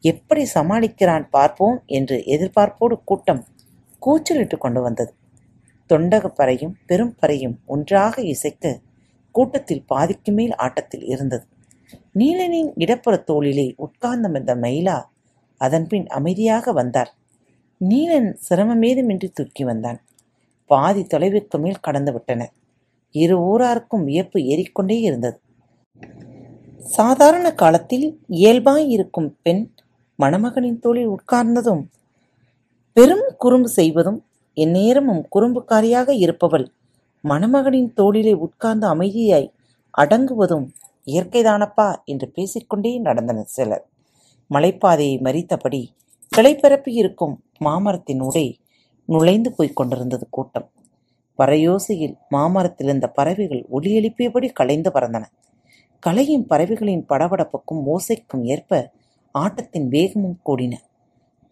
எப்படி 0.04 0.42
சமாளிக்கிறான் 0.54 1.26
பார்ப்போம் 1.30 1.78
என்று 1.86 2.16
எதிர்பார்ப்போடு 2.34 2.94
கூட்டம் 3.04 3.42
கூச்சலிட்டு 3.98 4.56
கொண்டு 4.58 4.80
வந்தது. 4.80 5.12
தொண்டகப்பறையும் 5.90 6.74
பெரும் 6.86 7.14
பறையும் 7.20 7.56
ஒன்றாக 7.66 8.14
இசைக்க 8.22 8.74
கூட்டத்தில் 9.34 9.84
பாதிக்கு 9.86 10.32
மேல் 10.32 10.54
ஆட்டத்தில் 10.56 11.04
இருந்தது. 11.04 11.44
நீலனின் 12.14 12.70
இடப்புற 12.74 13.14
தோளிலே 13.30 13.66
உட்கார்ந்தமிருந்த 13.84 14.54
மயிலா 14.64 14.96
அதன்பின் 15.60 16.06
அமைதியாக 16.08 16.72
வந்தார் 16.72 17.10
நீலன் 17.80 18.30
சிரமமேதுமின்றி 18.48 19.28
தூக்கி 19.32 19.64
வந்தான். 19.64 19.98
பாதி 20.72 21.02
தொலைவிற்கு 21.12 21.56
மேல் 21.58 21.84
கடந்துவிட்டன 21.86 22.42
இரு 23.14 23.36
ஊராருக்கும் 23.50 24.04
வியப்பு 24.08 24.38
ஏறிக்கொண்டே 24.52 24.96
இருந்தது. 25.00 25.38
சாதாரண 26.96 27.46
காலத்தில் 27.52 28.06
இயல்பாய் 28.40 28.86
இருக்கும் 28.88 29.30
பெண் 29.42 29.62
மணமகனின் 30.18 30.78
தோளில் 30.78 31.10
உட்கார்ந்ததும் 31.14 31.82
பெரும் 32.96 33.26
குறும்பு 33.42 33.68
செய்வதும் 33.68 34.18
எந்நேரமும் 34.56 35.22
குறும்புக்காரியாக 35.34 36.10
இருப்பவள் 36.24 36.66
மணமகனின் 37.24 37.90
தோளிலே 37.98 38.34
உட்கார்ந்து 38.46 38.86
அமைதியாய் 38.94 39.48
அடங்குவதும் 39.94 40.66
இயற்கைதானப்பா 41.06 41.86
என்று 42.04 42.26
பேசிக்கொண்டே 42.36 42.92
நடந்தனர் 43.02 43.52
சிலர். 43.56 43.84
மலைப்பாதையை 44.50 45.16
மறித்தபடி 45.26 45.82
கிளைப்பரப்பி 46.36 46.92
இருக்கும் 47.00 47.34
மாமரத்தின் 47.58 48.22
உடை 48.28 48.46
நுழைந்து 49.04 49.52
போய்க் 49.52 49.76
கொண்டிருந்தது 49.76 50.26
கூட்டம். 50.30 50.70
பறையோசையில் 51.38 52.14
மாமரத்தில் 52.28 52.86
இருந்த 52.86 53.08
பறவைகள் 53.08 53.66
ஒலி 53.68 53.90
எழுப்பியபடி 53.98 54.52
கலைந்து 54.52 54.90
பறந்தன. 54.90 55.24
கலையும் 55.98 56.46
பறவைகளின் 56.46 57.04
படபடப்புக்கும் 57.08 57.82
ஓசைக்கும் 57.86 58.44
ஏற்ப 58.44 58.92
ஆட்டத்தின் 59.38 59.88
வேகமும் 59.88 60.40
கூடின. 60.46 60.74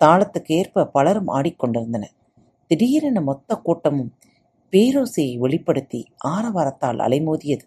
தாளத்துக்கு 0.04 0.52
ஏற்ப 0.52 0.87
பலரும் 0.87 1.28
ஆடிக்கொண்டிருந்தனர் 1.28 2.14
திடீரென 2.66 3.21
மொத்த 3.21 3.54
கூட்டமும் 3.54 4.12
பேரோசையை 4.73 5.38
வெளிப்படுத்தி 5.38 6.07
ஆரவாரத்தால் 6.28 6.99
அலைமோதியது. 6.99 7.64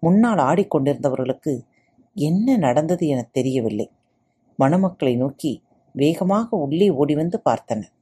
முன்னால் 0.00 0.38
ஆடிக்கொண்டிருந்தவர்களுக்கு 0.38 1.60
என்ன 2.14 2.56
நடந்தது 2.56 3.06
என 3.06 3.28
தெரியவில்லை. 3.32 3.90
மணமக்களை 4.58 5.16
நோக்கி 5.16 5.62
வேகமாக 5.92 6.56
உள்ளே 6.56 6.88
ஓடிவந்து 6.90 7.40
பார்த்தனர். 7.50 7.94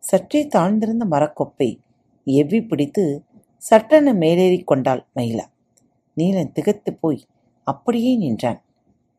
சற்றே 0.00 0.48
தாழ்ந்திருந்த 0.54 1.04
மரக்கொப்பை 1.10 1.78
எவ்வி 2.26 2.68
பிடித்து 2.68 3.24
சட்டென 3.56 4.12
மேலேறிக் 4.12 4.64
கொண்டாள் 4.64 5.06
மயிலா. 5.16 5.44
நீலன் 6.16 6.52
திகத்து 6.52 6.90
போய் 7.00 7.24
அப்படியே 7.64 8.16
நின்றான். 8.16 8.62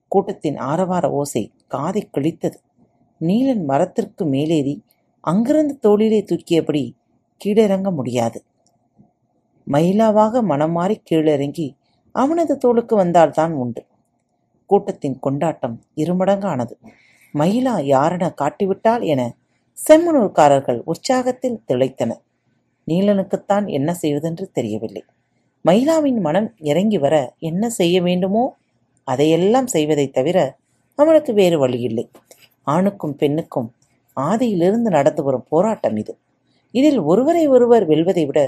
கூட்டத்தின் 0.08 0.58
ஆரவார 0.58 1.10
ஓசை 1.10 1.52
காதை 1.68 2.10
கிழித்தது. 2.14 2.58
நீலன் 3.22 3.64
மரத்திற்கு 3.64 4.26
மேலேறி 4.26 4.84
அங்கிருந்து 5.22 5.78
தோளிலே 5.78 6.22
தூக்கியபடி 6.22 6.92
கீழிறங்க 7.46 7.94
முடியாது. 7.94 8.44
மயிலாவாக 9.68 10.44
மனம் 10.44 10.72
மாறி 10.72 11.02
கீழிறங்கி 11.10 11.76
அவனது 12.12 12.58
தோளுக்கு 12.58 12.96
வந்தால்தான் 12.96 13.52
உண்டு. 13.52 13.86
கூட்டத்தின் 14.66 15.20
கொண்டாட்டம் 15.20 15.82
இருமடங்கானது. 15.96 16.74
மயிலா 17.34 17.76
யாரென 17.94 18.34
காட்டிவிட்டால் 18.34 19.04
என 19.04 19.36
செம்மனூர்காரர்கள் 19.78 20.80
உற்சாகத்தில் 20.92 21.62
திளைத்தனர். 21.68 22.22
நீலனுக்குத்தான் 22.88 23.66
என்ன 23.68 23.90
செய்வதென்று 23.94 24.46
தெரியவில்லை. 24.51 25.04
மயிலாவின் 25.66 26.20
மனம் 26.20 26.50
இறங்கி 26.72 26.98
வர 26.98 27.16
என்ன 27.40 27.63
செய்ய 27.70 27.96
வேண்டுமோ 28.01 28.44
அதையெல்லாம் 29.08 29.68
செய்வதை 29.68 30.06
தவிர 30.10 30.38
அவனுக்கு 31.00 31.32
வேறு 31.34 31.58
வழியில்லை. 31.60 32.06
ஆணுக்கும் 32.68 33.16
பெண்ணுக்கும் 33.16 33.70
ஆதியிலிருந்து 34.18 34.90
நடந்து 34.90 35.22
வரும் 35.24 35.46
போராட்டம் 35.50 35.98
இது. 35.98 36.13
இதில் 36.74 37.00
ஒருவரை 37.12 37.46
ஒருவர் 37.48 37.86
வெல்வதை 37.86 38.24
விட 38.25 38.40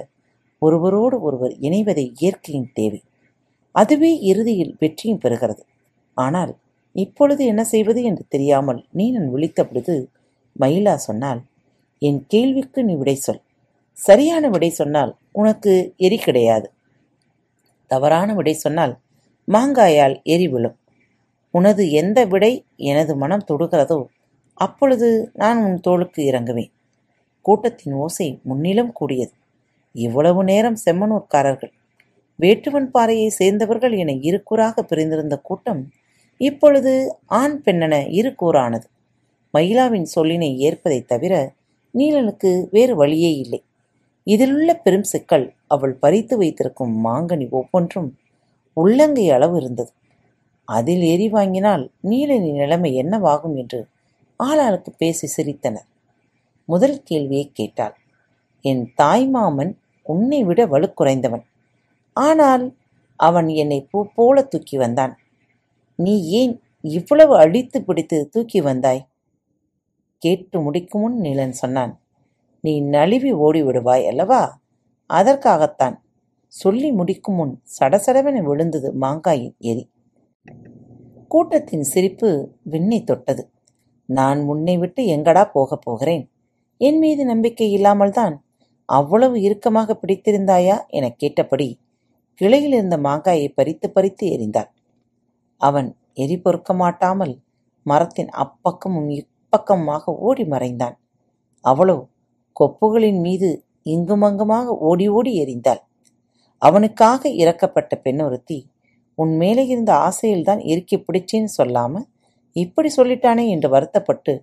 ஒருவரோடு 0.61 1.17
ஒருவர் 1.21 1.53
இணைவதை 1.67 2.05
இயற்கையின் 2.21 2.69
தேவை. 2.73 3.01
அதுவே 3.75 4.11
இறுதியில் 4.31 4.73
வெற்றியும் 4.79 5.21
பெறுகிறது. 5.23 5.63
ஆனால் 6.17 6.53
இப்பொழுது 6.95 7.41
என்ன 7.45 7.61
செய்வது 7.63 8.01
என்று 8.09 8.23
தெரியாமல் 8.29 8.81
நீனன் 8.97 9.29
விழித்த 9.33 9.61
பொழுது 9.65 9.95
மயிலா 10.59 10.95
சொன்னால் 10.95 11.41
என் 12.01 12.21
கேள்விக்கு 12.27 12.83
நீ 12.83 12.93
விடை 12.95 13.15
சொல். 13.15 13.41
சரியான 13.97 14.49
விடை 14.49 14.69
சொன்னால் 14.69 15.11
உனக்கு 15.31 15.73
எரி 15.97 16.17
கிடையாது. 16.17 16.67
தவறான 17.91 18.33
விடை 18.33 18.53
சொன்னால் 18.53 18.93
மாங்காயால் 19.47 20.15
எரி 20.23 20.47
விழும். 20.47 20.77
உனது 21.53 21.83
எந்த 21.91 22.19
விடை 22.25 22.53
எனது 22.75 23.15
மனம் 23.15 23.47
தொடுகிறதோ 23.51 23.99
அப்பொழுது 24.57 25.31
நான் 25.33 25.59
உன் 25.63 25.79
தோளுக்கு 25.79 26.21
இறங்குவேன். 26.31 26.71
கூட்டத்தின் 27.45 27.93
ஓசை 27.93 28.27
முன்னிலும் 28.43 28.91
கூடியது. 28.91 29.33
இவ்வளவு 29.95 30.43
நேரம் 30.43 30.77
செம்மனூர்காரர்கள் 30.85 31.73
வேட்டுவன் 32.39 32.87
பாறையை 32.91 33.27
சேர்ந்தவர்கள் 33.27 33.93
என 33.93 34.11
இருக்கூறாக 34.11 34.81
பிரிந்திருந்த 34.81 35.35
கூட்டம் 35.37 35.81
இப்பொழுது 36.41 36.91
ஆண் 37.25 37.61
பெண்ணென 37.65 37.95
இரு 38.09 38.31
கூறானது. 38.41 38.87
மயிலாவின் 39.57 40.05
சொல்லினை 40.15 40.55
ஏற்பதைத் 40.55 41.07
தவிர 41.07 41.53
நீலனுக்கு 41.93 42.67
வேறு 42.71 42.95
வழியே 42.95 43.35
இல்லை. 43.35 43.63
இதிலுள்ள 44.23 44.75
பெரும் 44.75 45.03
சிக்கல் 45.03 45.53
அவள் 45.67 45.93
பறித்து 45.93 46.37
வைத்திருக்கும் 46.37 47.05
மாங்கனி 47.05 47.49
ஒவ்வொன்றும் 47.49 48.17
உள்ளங்கை 48.73 49.29
அளவு 49.29 49.57
இருந்தது. 49.57 49.91
அதில் 50.65 51.01
எரி 51.01 51.29
வாங்கினால் 51.29 51.91
நீலனின் 52.03 52.53
நிலைமை 52.53 52.93
என்னவாகும் 52.93 53.55
என்று 53.55 53.87
ஆளாளுக்கு 54.43 54.89
பேசி 54.97 55.43
சிரித்தனர். 55.43 55.87
முதல் 56.65 57.03
கேள்வியை 57.03 57.49
கேட்டாள். 57.53 57.97
என் 58.61 58.93
தாய்மாமன் 59.01 59.75
உன்னை 60.03 60.43
விட 60.43 60.65
வலுக்குறைந்தவன். 60.65 61.43
ஆனால் 62.13 62.75
அவன் 63.15 63.47
என்னை 63.47 63.87
பூ 63.91 64.07
போல 64.15 64.43
தூக்கி 64.43 64.77
வந்தான். 64.77 65.17
நீ 65.95 66.27
ஏன் 66.29 66.61
இவ்வளவு 66.81 67.37
அழித்து 67.37 67.83
பிடித்து 67.83 68.29
தூக்கி 68.29 68.61
வந்தாய்? 68.61 69.07
கேட்டு 70.23 70.61
முடிக்கும் 70.61 71.01
முன் 71.01 71.19
நீலன் 71.19 71.49
சொன்னான் 71.49 72.01
நீ 72.61 72.81
நழுவி 72.81 73.33
ஓடிவிடுவாய் 73.33 74.07
அல்லவா? 74.07 74.61
அதற்காகத்தான். 75.05 75.95
சொல்லி 76.47 76.91
முடிக்கும் 76.91 77.35
முன் 77.35 77.61
சடசடவென 77.79 78.43
விழுந்தது 78.43 78.93
மாங்காயின் 79.01 79.57
எரி 79.57 79.89
கூட்டத்தின் 81.27 81.83
சிரிப்பு 81.83 82.55
விண்ணை 82.63 83.03
தொட்டது. 83.03 83.51
நான் 84.05 84.39
முன்னை 84.49 84.77
விட்டு 84.77 85.03
எங்கடா 85.03 85.51
போகப் 85.51 85.81
போகிறேன்? 85.81 86.31
என் 86.77 86.97
மீது 86.97 87.25
நம்பிக்கை 87.25 87.71
இல்லாமல்தான் 87.71 88.35
அவ்வளவு 88.85 89.41
இறுக்கமாக 89.41 89.99
பிடித்திருந்தாயா? 90.01 90.87
எனக் 90.87 91.17
கேட்டபடி 91.17 91.79
கிளையில் 92.33 92.73
இருந்த 92.73 92.97
மாங்காயை 92.97 93.47
பறித்து 93.55 93.91
பறித்து 93.91 94.27
எறிந்தாள். 94.27 94.71
அவன் 95.57 95.97
எரி 96.13 96.37
பொறுக்க 96.37 96.73
மாட்டாமல் 96.73 97.39
மரத்தின் 97.83 98.29
அப்பக்கமும் 98.37 99.09
இப்பக்கமாக 99.53 100.03
ஓடி 100.19 100.43
மறைந்தான். 100.43 100.95
அவளோ 101.65 101.97
கொப்புகளின் 102.55 103.19
மீது 103.21 103.49
இங்குமங்குமாக 103.85 104.75
ஓடி 104.89 105.05
ஓடி 105.07 105.31
எறிந்தாள் 105.43 105.81
அவனுக்காக 106.61 107.29
இறக்கப்பட்ட 107.41 107.93
பெண் 108.01 108.21
ஒருத்தி 108.21 108.57
உன் 109.17 109.33
மேலே 109.35 109.63
இருந்த 109.65 109.91
ஆசையில்தான் 110.07 110.61
இறுக்கி 110.65 110.97
பிடிச்சேன்னு 110.99 111.51
சொல்லாம 111.57 112.01
இப்படி 112.55 112.89
சொல்லிட்டானே? 112.97 113.43
என்று 113.47 113.69
வருத்தப்பட்டு 113.69 114.33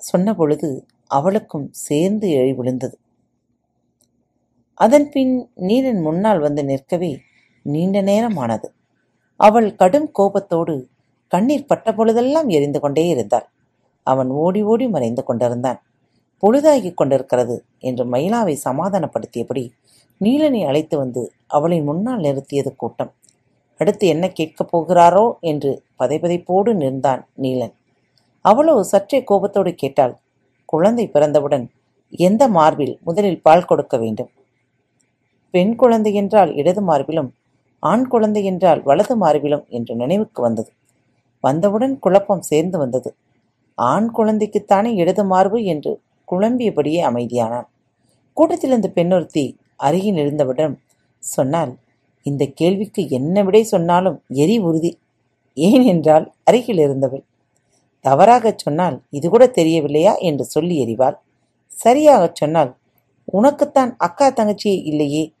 சொன்ன 0.00 0.34
பொழுது 0.34 0.70
அவளுக்கும் 1.10 1.66
சேர்ந்து 1.86 2.26
எழி 2.30 2.52
விழுந்தது. 2.54 2.96
அதன் 4.80 5.08
பின் 5.10 5.34
நீலன் 5.60 6.02
முன்னால் 6.02 6.40
வந்து 6.40 6.62
நிற்கவே 6.64 7.12
நீண்ட 7.66 7.98
நேரமானது. 8.02 8.68
அவள் 9.40 9.68
கடும் 9.74 10.08
கோபத்தோடு 10.18 10.76
கண்ணீர் 11.32 11.66
பட்ட 11.66 11.88
பொழுதெல்லாம் 11.94 12.48
எரிந்து 12.48 12.78
கொண்டே 12.80 13.04
இருந்தாள். 13.08 13.46
அவன் 14.06 14.30
ஓடி 14.42 14.60
ஓடி 14.62 14.86
மறைந்து 14.88 15.22
கொண்டிருந்தான். 15.24 15.78
பொழுதாகிக் 16.42 16.96
கொண்டிருக்கிறது 16.96 17.56
என்று 17.78 18.04
மயிலாவை 18.04 18.54
சமாதானப்படுத்தியபடி 18.64 19.64
நீலனை 20.20 20.60
அழைத்து 20.64 20.96
வந்து 20.96 21.22
அவளை 21.46 21.78
முன்னால் 21.80 22.24
நிறுத்தியது 22.24 22.70
கூட்டம். 22.76 23.12
அடுத்து 23.80 24.06
என்ன 24.06 24.24
கேட்கப் 24.28 24.70
போகிறாரோ 24.72 25.26
என்று 25.40 25.70
பதைபதைப்போடு 25.96 26.70
நின்றான் 26.74 27.22
நீலன். 27.42 27.74
அவளோ 28.44 28.74
சற்றே 28.82 29.18
கோபத்தோடு 29.24 29.70
கேட்டாள். 29.74 30.14
குழந்தை 30.64 31.06
பிறந்தவுடன் 31.08 31.64
எந்த 32.18 32.42
மார்பில் 32.48 32.94
முதலில் 33.04 33.42
பால் 33.42 33.64
கொடுக்க 33.64 33.94
வேண்டும்? 33.98 34.30
பெண் 35.54 35.74
குழந்தை 35.76 36.12
என்றால் 36.14 36.50
இடது 36.54 36.82
மார்பிலும் 36.82 37.30
ஆண் 37.82 38.06
குழந்தை 38.08 38.42
என்றால் 38.44 38.80
வலது 38.82 39.14
மார்பிலும் 39.16 39.64
என்று 39.68 39.92
நினைவுக்கு 39.94 40.40
வந்தது. 40.42 40.70
வந்தவுடன் 41.40 41.98
குழப்பம் 41.98 42.40
சேர்ந்து 42.40 42.78
வந்தது. 42.78 43.14
ஆண் 43.74 44.08
குழந்தைக்குத்தானே 44.16 44.94
இடது 44.94 45.24
மார்பு 45.24 45.64
என்று 45.64 46.00
குழம்பியபடியே 46.32 47.00
அமைதியானான். 47.02 47.68
கூட்டத்தில் 48.34 48.70
இருந்த 48.70 48.88
பெண்ணொருத்தி 48.88 49.58
அருகில் 49.76 50.16
இருந்தவிடம் 50.16 50.74
சொன்னால் 51.18 51.78
இந்த 52.22 52.46
கேள்விக்கு 52.46 53.08
என்ன 53.08 53.42
விடை 53.42 53.62
சொன்னாலும் 53.64 54.22
எரி 54.28 54.58
உறுதி. 54.58 54.98
ஏன் 55.54 55.82
என்றால் 55.82 56.32
அருகில் 56.44 56.78
இருந்தவள். 56.78 57.24
தவறாகச் 58.00 58.58
சொன்னால் 58.58 59.02
இது 59.10 59.28
கூட 59.28 59.46
தெரியவில்லையா? 59.46 60.14
என்று 60.14 60.44
சொல்லி 60.44 60.84
எறிவாள். 60.84 61.16
சரியாகச் 61.66 62.34
சொன்னால் 62.34 62.76
உனக்குத்தான் 63.32 63.94
அக்கா 63.96 64.28
தங்கச்சி 64.28 64.82
இல்லையே. 64.82 65.32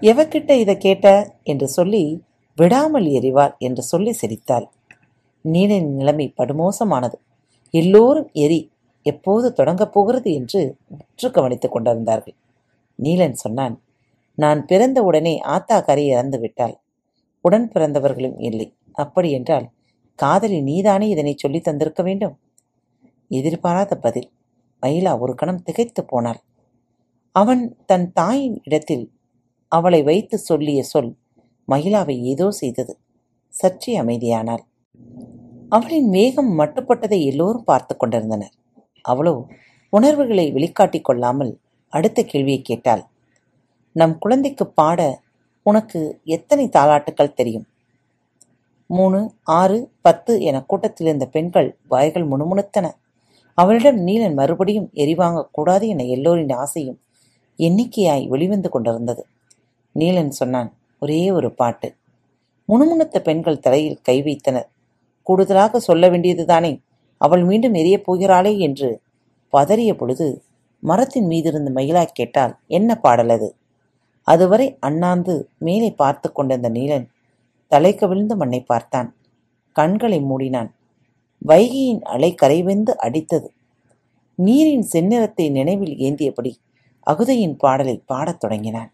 எவக்கிட்ட 0.00 0.50
இதை 0.50 0.76
கேட்ட? 0.76 1.34
என்று 1.42 1.68
சொல்லி 1.68 2.22
விடாமல் 2.56 3.04
எறிவாள் 3.04 3.58
என்று 3.58 3.82
சொல்லி 3.82 4.12
சிரித்தாள். 4.12 4.70
நீலனின் 5.44 5.94
நிலைமை 5.94 6.34
படுமோசமானது. 6.36 7.16
எல்லோரும் 7.70 8.30
எரி 8.32 8.60
எப்போது 9.06 9.52
தொடங்கப் 9.52 9.92
போகிறது 9.92 10.32
என்று 10.32 10.76
உற்று 10.88 11.30
கவனித்துக் 11.30 11.72
கொண்டிருந்தார்கள். 11.72 12.36
நீலன் 12.98 13.32
சொன்னான் 13.32 13.82
நான் 14.38 14.66
பிறந்த 14.66 15.02
உடனே 15.02 15.38
ஆத்தா 15.38 15.80
கரை 15.80 16.06
இறந்து 16.06 16.38
விட்டாள் 16.38 16.74
உடன் 17.40 17.68
பிறந்தவர்களும் 17.74 18.36
இல்லை. 18.38 18.74
அப்படி 18.92 19.30
என்றால் 19.30 19.66
காதலி 20.14 20.60
நீதானே 20.60 21.08
இதனை 21.08 21.34
சொல்லித் 21.36 21.68
தந்திருக்க 21.68 22.02
வேண்டும்? 22.02 22.38
எதிர்பாராத 23.28 23.96
பதில். 23.96 24.28
மயிலா 24.82 25.18
ஒரு 25.18 25.34
கணம் 25.34 25.62
திகைத்து 25.62 26.04
போனாள். 26.04 26.40
அவன் 27.36 27.76
தன் 27.86 28.12
தாயின் 28.12 28.60
இடத்தில் 28.64 29.04
அவளை 29.72 30.02
வைத்து 30.02 30.38
சொல்லிய 30.38 30.82
சொல் 30.82 31.16
மகிழாவை 31.68 32.16
ஏதோ 32.22 32.50
செய்தது. 32.50 32.98
சற்றே 33.54 34.00
அமைதியானாள். 34.00 34.64
அவளின் 35.70 36.08
வேகம் 36.10 36.58
மட்டுப்பட்டதை 36.58 37.18
எல்லோரும் 37.24 37.64
பார்த்து 37.64 37.96
கொண்டிருந்தனர். 37.96 38.54
அவளோ 39.02 39.46
உணர்வுகளை 39.92 40.52
வெளிக்காட்டிக் 40.52 41.04
கொள்ளாமல் 41.04 41.52
அடுத்த 41.92 42.22
கேள்வியை 42.22 42.62
கேட்டாள். 42.62 43.02
நம் 43.92 44.18
குழந்தைக்கு 44.18 44.66
பாட 44.66 45.20
உனக்கு 45.62 46.00
எத்தனை 46.24 46.64
தாலாட்டுக்கள் 46.68 47.32
தெரியும்? 47.32 47.66
மூணு 48.86 49.18
ஆறு 49.42 49.78
பத்து 50.00 50.32
என 50.42 50.62
கூட்டத்தில் 50.62 51.06
இருந்த 51.06 51.26
பெண்கள் 51.26 51.68
வாய்கள் 51.88 52.26
முணுமுணுத்தன. 52.28 52.86
அவளிடம் 53.54 53.98
நீலன் 54.06 54.34
மறுபடியும் 54.34 54.90
எரிவாங்க 54.92 55.48
கூடாது 55.52 55.88
என 55.88 56.04
எல்லோரின் 56.04 56.54
ஆசையும் 56.54 56.98
எண்ணிக்கையாய் 57.58 58.28
வெளிவந்து 58.28 58.68
கொண்டிருந்தது. 58.68 59.26
நீலன் 59.94 60.34
சொன்னான் 60.40 60.70
ஒரே 60.98 61.30
ஒரு 61.30 61.54
பாட்டு. 61.54 61.88
முணுமுணுத்த 62.64 63.20
பெண்கள் 63.20 63.58
தலையில் 63.58 64.02
கை 64.02 64.22
வைத்தனர். 64.22 64.68
கூடுதலாக 65.22 65.80
சொல்ல 65.80 66.10
வேண்டியதுதானே? 66.10 66.82
அவள் 67.20 67.44
மீண்டும் 67.44 67.74
எரியப் 67.74 68.04
போகிறாளே 68.06 68.58
என்று 68.58 69.00
பதறிய 69.52 69.92
பொழுது 69.92 70.42
மரத்தின் 70.82 71.28
மீதிருந்த 71.28 71.70
மயிலா 71.74 72.04
கேட்டால் 72.12 72.58
என்ன 72.66 72.94
பாடல் 72.94 73.28
அது? 73.28 73.48
அதுவரை 74.22 74.76
அண்ணாந்து 74.80 75.48
மேலே 75.58 75.90
பார்த்து 75.90 76.32
கொண்டிருந்த 76.32 76.70
நீலன் 76.70 77.06
தலை 77.66 77.94
கவிழ்ந்து 77.94 78.36
மண்ணை 78.36 78.60
பார்த்தான். 78.60 79.16
கண்களை 79.72 80.18
மூடினான். 80.20 80.70
வைகையின் 81.46 82.02
அலை 82.02 82.34
கரைவெந்து 82.42 82.92
அடித்தது. 83.02 83.48
நீரின் 84.34 84.86
செந்நிறத்தை 84.92 85.50
நினைவில் 85.50 85.94
ஏந்தியபடி 85.96 86.52
அகுதையின் 87.10 87.54
பாடலை 87.54 88.02
பாடத் 88.06 88.40
தொடங்கினான். 88.40 88.92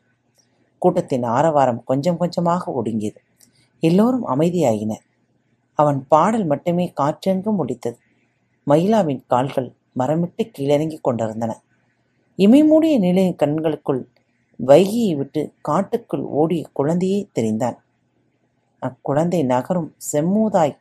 கூட்டத்தின் 0.79 1.23
ஆரவாரம் 1.23 1.85
கொஞ்சம் 1.85 2.17
கொஞ்சமாக 2.17 2.73
ஒடுங்கியது. 2.73 3.21
எல்லோரும் 3.83 4.27
அமைதியாகினர் 4.27 5.06
அவன் 5.77 6.07
பாடல் 6.09 6.47
மட்டுமே 6.47 6.93
காற்றெங்கும் 6.97 7.59
ஒடித்தது 7.59 7.99
மயிலாவின் 8.67 9.23
கால்கள் 9.27 9.69
மரமிட்டு 9.99 10.43
கீழிறங்கிக் 10.43 11.01
கொண்டிருந்தன. 11.01 11.53
இமை 12.39 12.65
மூடிய 12.65 12.99
கண்களுக்குள் 13.35 14.03
வைகியை 14.67 15.17
விட்டு 15.17 15.43
காட்டுக்குள் 15.61 16.25
ஓடிய 16.41 16.63
குழந்தையே 16.73 17.29
தெரிந்தான். 17.35 17.77
அக்குழந்தை 18.83 19.45
நகரும் 19.45 19.95
செம்மூதாய் 20.13 20.77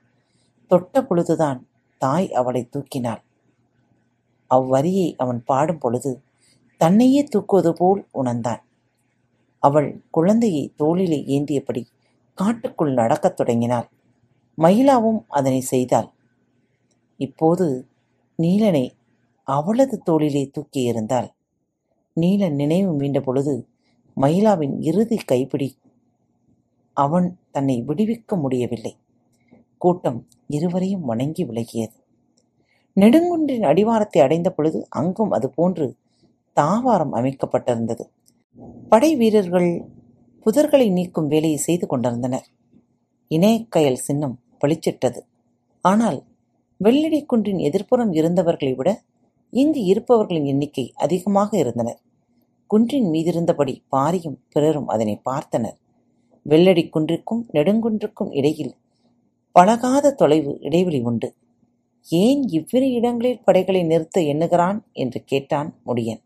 தொட்ட 0.67 1.03
பொழுதுதான் 1.03 1.67
தாய் 1.97 2.33
அவளை 2.33 2.69
தூக்கினாள். 2.71 3.21
அவ்வரியை 4.49 5.15
அவன் 5.17 5.43
பாடும் 5.43 5.77
பொழுது 5.77 6.11
தன்னையே 6.77 7.21
தூக்குவது 7.23 7.71
போல் 7.71 8.07
உணர்ந்தான். 8.11 8.63
அவள் 9.59 9.89
குழந்தையை 10.09 10.73
தோளிலே 10.75 11.19
ஏந்தியபடி 11.27 11.85
காட்டுக்குள் 12.33 12.93
நடக்கத் 12.93 13.35
தொடங்கினாள். 13.35 13.89
மயிலாவும் 14.57 15.19
அதனை 15.27 15.61
செய்தாள். 15.61 16.09
இப்போது 17.17 17.87
நீலனை 18.41 18.91
அவளது 19.43 20.01
தோளிலே 20.03 20.51
தூக்கியிருந்தாள் 20.51 21.29
நீலன் 22.21 22.55
நினைவு 22.55 22.91
மீண்ட 22.97 23.19
பொழுது 23.21 23.67
மயிலாவின் 24.21 24.75
இறுதி 24.79 25.17
கைப்பிடி 25.17 25.77
அவன் 26.93 27.39
தன்னை 27.51 27.83
விடுவிக்க 27.87 28.39
முடியவில்லை. 28.41 28.97
கூட்டம் 29.77 30.27
இருவரையும் 30.47 31.05
வணங்கி 31.05 31.45
விலகியது. 31.45 31.95
நெடுங்குன்றின் 32.95 33.65
அடிவாரத்தை 33.65 34.21
அடைந்த 34.21 34.49
பொழுது 34.49 34.87
அங்கும் 34.89 35.31
அதுபோன்று 35.31 35.95
தாவாரம் 36.53 37.13
அமைக்கப்பட்டிருந்தது. 37.13 38.01
படை 38.89 39.15
வீரர்கள் 39.15 39.69
புதர்களை 40.45 40.91
நீக்கும் 40.91 41.27
வேலையை 41.27 41.57
செய்து 41.57 41.87
கொண்டிருந்தனர். 41.87 42.47
இணையக்கயல் 43.29 44.03
சின்னம் 44.07 44.39
பளிச்சிட்டது. 44.61 45.19
ஆனால் 45.85 46.19
வெள்ளடி 46.81 47.19
குன்றின் 47.25 47.61
எதிர்ப்புறம் 47.67 48.11
இருந்தவர்களை 48.13 48.73
விட 48.75 48.89
இங்கு 49.53 49.81
இருப்பவர்களின் 49.83 50.45
எண்ணிக்கை 50.45 50.85
அதிகமாக 50.95 51.57
இருந்தனர். 51.57 51.99
குன்றின் 52.67 53.07
மீதிருந்தபடி 53.09 53.73
பாரியும் 53.95 54.37
பிறரும் 54.49 54.87
அதனை 54.87 55.15
பார்த்தனர். 55.29 55.77
வெள்ளடி 56.45 56.83
குன்றிற்கும் 56.89 57.41
நெடுங்குன்றுக்கும் 57.53 58.31
இடையில் 58.31 58.73
பழகாத 59.51 60.11
தொலைவு 60.11 60.51
இடைவெளி 60.61 60.99
உண்டு. 61.01 61.29
ஏன் 62.07 62.41
இவ்விரு 62.49 62.87
இடங்களில் 62.91 63.43
படைகளை 63.43 63.81
நிறுத்த 63.83 64.21
எண்ணுகிறான் 64.21 64.79
என்று 64.93 65.19
கேட்டான் 65.23 65.69
முடியன். 65.85 66.21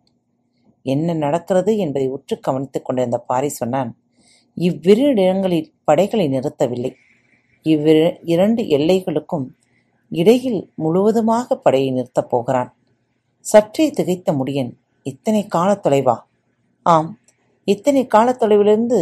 என்ன 0.85 1.13
நடக்கிறது 1.13 1.71
என்பதை 1.77 2.07
உற்று 2.07 2.35
கவனித்துக் 2.39 2.85
கொண்டிருந்த 2.85 3.17
பாரி 3.29 3.49
சொன்னான் 3.49 3.91
இவ்விரு 4.57 5.03
இடங்களில் 5.13 5.69
படைகளை 5.83 6.25
நிறுத்தவில்லை. 6.27 6.91
இவ்விரு 7.69 8.05
இரண்டு 8.23 8.61
எல்லைகளுக்கும் 8.77 9.47
இடையில் 10.11 10.61
முழுவதுமாக 10.75 11.55
படையை 11.55 11.89
நிறுத்தப் 11.91 12.29
போகிறான். 12.29 12.69
சற்றே 13.45 13.85
திகைத்த 13.89 14.29
முடியன் 14.31 14.71
இத்தனை 15.05 15.41
காலத் 15.55 15.83
தொலைவா? 15.85 16.15
ஆம் 16.85 17.09
இத்தனை 17.67 18.03
கால 18.07 18.27
தொலைவிலிருந்து 18.39 18.99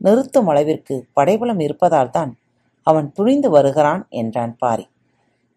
நிறுத்தும் 0.00 0.46
அளவிற்கு 0.46 0.94
படைபலம் 1.12 1.60
இருப்பதால்தான் 1.60 2.32
அவன் 2.86 3.08
துணிந்து 3.12 3.48
வருகிறான் 3.50 4.02
என்றான் 4.10 4.54
பாரி. 4.56 4.86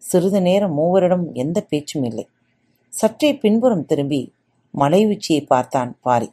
சிறிது 0.02 0.40
நேரம் 0.40 0.74
மூவரிடம் 0.78 1.24
எந்த 1.32 1.58
பேச்சும் 1.60 2.04
இல்லை. 2.04 2.26
சற்றே 2.92 3.30
பின்புறம் 3.36 3.84
திரும்பி 3.84 4.20
மலை 4.74 5.00
உச்சியை 5.06 5.42
பார்த்தான் 5.44 5.90
பாரி. 6.00 6.28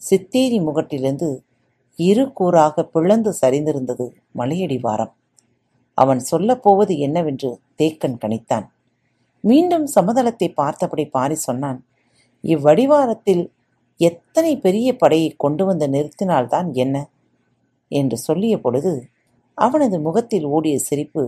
சித்தேரி 0.00 0.58
முகட்டிலிருந்து 0.66 1.28
இரு 1.98 2.24
கூறாக 2.40 2.82
பிளந்து 2.94 3.30
சரிந்திருந்தது 3.40 4.06
மலையடிவாரம் 4.34 5.12
அவன் 5.96 6.20
சொல்லப் 6.20 6.62
போவது 6.62 6.92
என்னவென்று 6.98 7.50
தேக்கன் 7.78 8.20
கணித்தான். 8.22 8.66
மீண்டும் 9.44 9.86
சமதளத்தை 9.86 10.48
பார்த்தபடி 10.54 11.04
பாரி 11.06 11.34
சொன்னான் 11.34 11.78
இவ்வடிவாரத்தில் 12.44 13.44
எத்தனை 14.00 14.52
பெரிய 14.56 14.88
படையை 14.96 15.30
கொண்டு 15.36 15.64
வந்து 15.64 15.86
நிறுத்தினால்தான் 15.86 16.68
என்ன? 16.72 16.96
என்று 17.90 18.16
சொல்லிய 18.18 18.54
பொழுது 18.60 18.92
அவனது 19.58 19.96
முகத்தில் 20.00 20.46
ஓடிய 20.46 20.78
சிரிப்பு 20.78 21.22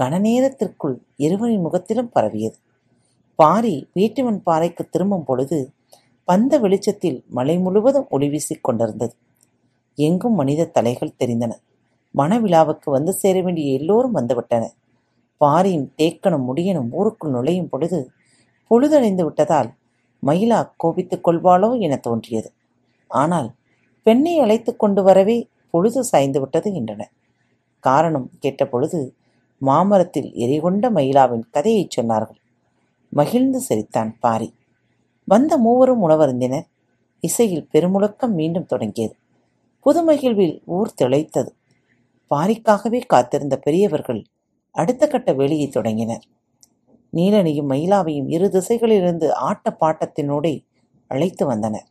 கனநேரத்திற்குள் 0.00 0.96
இருவரின் 1.16 1.60
முகத்திலும் 1.60 2.10
பரவியது. 2.10 2.58
பாரி 3.38 3.74
வீட்டுவன் 3.94 4.38
பாறைக்கு 4.38 4.84
திரும்பும் 4.88 5.24
பொழுது 5.24 5.58
பந்த 6.28 6.60
வெளிச்சத்தில் 6.60 7.18
மலை 7.28 7.56
முழுவதும் 7.58 8.06
ஒளி 8.10 8.28
வீசிக் 8.28 8.64
கொண்டிருந்தது. 8.64 9.14
எங்கும் 9.98 10.34
மனித 10.34 10.66
தலைகள் 10.66 11.18
தெரிந்தன. 11.18 11.52
மணவிழாவுக்கு 12.16 12.90
வந்து 12.90 13.12
சேர 13.12 13.42
வேண்டிய 13.42 13.78
எல்லோரும் 13.78 14.16
வந்துவிட்டனர். 14.16 14.74
பாரியும் 15.40 15.88
தேக்கனும் 15.98 16.46
முடியனும் 16.48 16.90
ஊருக்குள் 16.90 17.30
நுழையும் 17.30 17.68
பொழுது 17.68 18.10
பொழுதடைந்து 18.70 19.24
விட்டதால் 19.24 19.70
மயிலா 20.22 20.70
கோபித்துக் 20.76 21.28
கொள்வாளோ 21.28 21.78
என 21.78 21.96
தோன்றியது. 21.96 22.52
ஆனால் 23.08 23.54
பெண்ணை 24.02 24.38
அழைத்து 24.38 24.76
கொண்டு 24.76 25.02
வரவே 25.02 25.48
பொழுது 25.70 26.04
சாய்ந்து 26.04 26.40
விட்டது 26.40 26.74
என்றனர் 26.74 27.12
காரணம் 27.80 28.30
கேட்டபொழுது 28.40 29.14
மாமரத்தில் 29.58 30.32
எரிகொண்ட 30.34 30.90
மயிலாவின் 30.90 31.44
கதையைச் 31.50 32.00
சொன்னார்கள். 32.00 32.40
மகிழ்ந்து 33.12 33.60
சிரித்தான் 33.60 34.16
பாரி. 34.20 34.54
வந்த 35.24 35.58
மூவரும் 35.58 36.08
உணவருந்தினர். 36.08 36.66
இசையில் 37.20 37.68
பெருமுழக்கம் 37.72 38.34
மீண்டும் 38.34 38.66
தொடங்கியது. 38.66 39.14
புது 39.80 40.12
மகிழ்வில் 40.12 40.56
ஊர் 40.64 40.92
திளைத்தது. 41.02 41.50
பாரிக்காகவே 42.34 43.00
காத்திருந்த 43.06 43.56
பெரியவர்கள் 43.56 44.22
அடுத்த 44.70 45.06
கட்ட 45.06 45.32
வேலையை 45.32 45.68
தொடங்கினர். 45.68 46.24
நீலனையும் 47.12 47.70
மயிலாவையும் 47.70 48.28
இரு 48.28 48.48
திசைகளிலிருந்து 48.48 49.32
ஆட்ட 49.32 49.76
பாட்டத்தினூடே 49.80 50.54
அழைத்து 51.10 51.46
வந்தனர். 51.46 51.86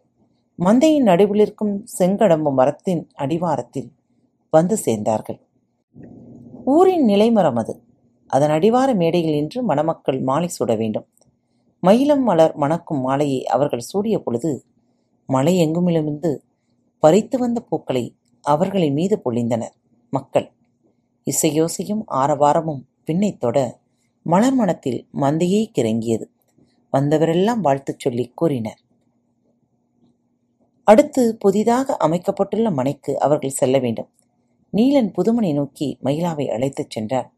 மந்தையின் 0.60 1.04
நடுவில் 1.04 1.42
இருக்கும் 1.42 1.86
செங்கடம்பு 2.00 2.52
மரத்தின் 2.54 3.08
அடிவாரத்தில் 3.14 3.90
வந்து 4.50 4.78
சேர்ந்தார்கள். 4.86 5.40
ஊரின் 6.66 7.08
நிலைமரம் 7.08 7.56
அது. 7.56 7.84
அதன் 8.28 8.50
அடிவார 8.50 8.94
மேடையில் 8.94 9.32
நின்று 9.32 9.64
மணமக்கள் 9.64 10.22
மாலை 10.22 10.48
சூட 10.48 10.76
வேண்டும். 10.76 11.08
மயிலம் 11.84 12.24
மலர் 12.24 12.56
மணக்கும் 12.56 13.00
மாலையை 13.00 13.44
அவர்கள் 13.46 13.80
சூடிய 13.80 14.20
பொழுது 14.20 14.66
மலை 15.30 15.68
எங்குமிலிருந்து 15.68 16.32
பறித்து 17.00 17.38
வந்த 17.38 17.60
பூக்களை 17.60 18.16
அவர்களின் 18.42 18.94
மீது 18.94 19.22
பொழிந்தனர். 19.26 19.76
மக்கள். 20.10 20.52
இசையோசையும் 21.26 22.04
ஆரவாரமும் 22.12 22.82
பின்னைத் 23.04 23.40
தொட 23.40 23.80
மலர் 24.22 24.54
மணத்தில் 24.54 25.08
மந்தையே 25.14 25.72
கிறங்கியது. 25.78 26.26
வந்தவரெல்லாம் 26.94 27.60
வாழ்த்துச் 27.60 28.00
சொல்லிக் 28.00 28.38
கூறினர். 28.38 28.80
அடுத்து 30.84 31.38
புதிதாக 31.38 31.98
அமைக்கப்பட்டுள்ள 31.98 32.72
மனைக்கு 32.72 33.20
அவர்கள் 33.20 33.50
செல்ல 33.50 33.80
வேண்டும். 33.80 34.10
நீலன் 34.74 35.12
புதுமனை 35.18 35.54
நோக்கி 35.54 35.98
மயிலாவை 36.04 36.48
அழைத்துச் 36.48 36.90
சென்றார். 36.90 37.34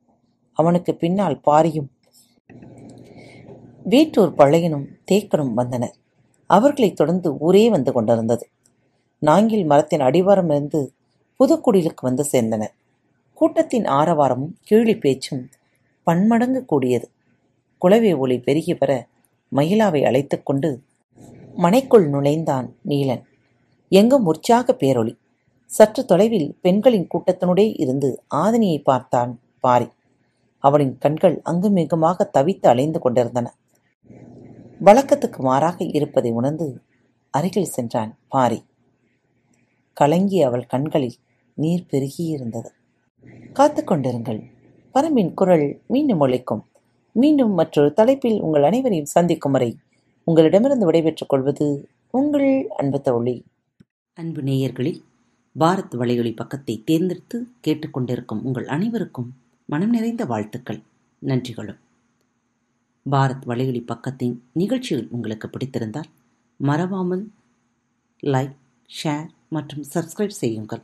அவனுக்கு 0.53 0.95
பின்னால் 0.95 1.41
பாரியும் 1.51 1.87
வேற்றூர் 3.89 4.33
பழையனும் 4.33 4.85
தேக்கனும் 5.11 5.53
வந்தனர். 5.53 5.95
அவர்களைத் 6.47 6.95
தொடர்ந்து 6.95 7.37
ஊரே 7.37 7.69
வந்து 7.69 7.91
கொண்டிருந்தது. 7.91 8.49
நாங்கில் 9.19 9.65
மரத்தின் 9.65 9.99
அடிவாரமிருந்து 9.99 10.89
புதுக்குடிலுக்கு 11.39 12.01
வந்து 12.01 12.23
சேர்ந்தனர் 12.31 12.73
கூட்டத்தின் 13.33 13.83
ஆரவாரமும் 13.83 14.53
கீழி 14.69 14.99
பேச்சும் 14.99 15.49
பன்மடங்கு 16.03 16.65
கூடியது. 16.65 17.07
குலவே 17.81 18.17
ஒளி 18.17 18.39
பெருகி 18.39 18.73
வர 18.73 19.07
மகிழாவை 19.55 20.01
அழைத்து 20.05 20.43
கொண்டு 20.43 20.69
மனைக்குள் 21.57 22.07
நுழைந்தான் 22.09 22.67
நீலன். 22.87 23.23
எங்கும் 23.91 24.25
உற்சாக 24.25 24.75
பேரொளி. 24.79 25.13
சற்று 25.65 26.05
தொலைவில் 26.05 26.57
பெண்களின் 26.61 27.07
கூட்டத்தினுடே 27.13 27.79
இருந்து 27.79 28.09
ஆதினியை 28.35 28.79
பார்த்தான் 28.83 29.31
பாரி. 29.59 29.87
அவளின் 30.63 30.97
கண்கள் 30.97 31.41
அங்குமிங்குமாக 31.43 32.29
தவித்து 32.33 32.67
அலைந்து 32.67 32.99
கொண்டிருந்தன. 32.99 33.47
வழக்கத்துக்கு 34.85 35.39
மாறாக 35.39 35.83
இருப்பதை 35.83 36.31
உணர்ந்து 36.31 36.67
அருகில் 37.33 37.73
சென்றான் 37.75 38.17
பாரி. 38.27 38.59
கலங்கி 39.93 40.41
அவள் 40.41 40.65
கண்களில் 40.65 41.17
நீர் 41.57 41.85
பெருகியிருந்தது 41.91 42.69
காத்து 43.53 43.81
கொண்டிருங்கள். 43.83 44.41
பரம்பின் 44.93 45.33
குரல் 45.33 45.67
மீண்டும் 45.87 46.21
ஒழிக்கும் 46.21 46.63
மீண்டும் 47.15 47.53
மற்றொரு 47.53 47.93
தலைப்பில் 47.93 48.39
உங்கள் 48.41 48.63
அனைவரையும் 48.63 49.13
சந்திக்கும் 49.15 49.51
வரை 49.51 49.69
உங்களிடமிருந்து 50.23 50.85
விடைபெற்றுக் 50.85 51.29
கொள்வது 51.29 51.67
உங்கள் 52.11 52.67
அன்பு 52.77 53.01
தோழி. 53.01 53.35
அன்பு 54.13 54.41
நேயர்களில் 54.41 54.99
பாரத் 55.59 55.95
வலையொலி 55.99 56.35
பக்கத்தை 56.35 56.81
தேர்ந்தெடுத்து 56.85 57.37
கேட்டுக்கொண்டிருக்கும் 57.67 58.41
உங்கள் 58.43 58.67
அனைவருக்கும் 58.67 59.29
மனம் 59.65 59.89
நிறைந்த 59.89 60.25
வாழ்த்துக்கள். 60.25 60.81
நன்றிகளும். 61.21 61.79
பாரத் 63.11 63.45
வலையொலி 63.47 63.81
பக்கத்தின் 63.87 64.35
நிகழ்ச்சிகள் 64.53 65.07
உங்களுக்கு 65.11 65.47
பிடித்திருந்தால் 65.47 66.11
மறவாமல் 66.59 67.25
லைக் 68.23 68.55
ஷேர் 68.89 69.27
மற்றும் 69.49 69.83
சப்ஸ்கிரைப் 69.93 70.39
செய்யுங்கள். 70.43 70.83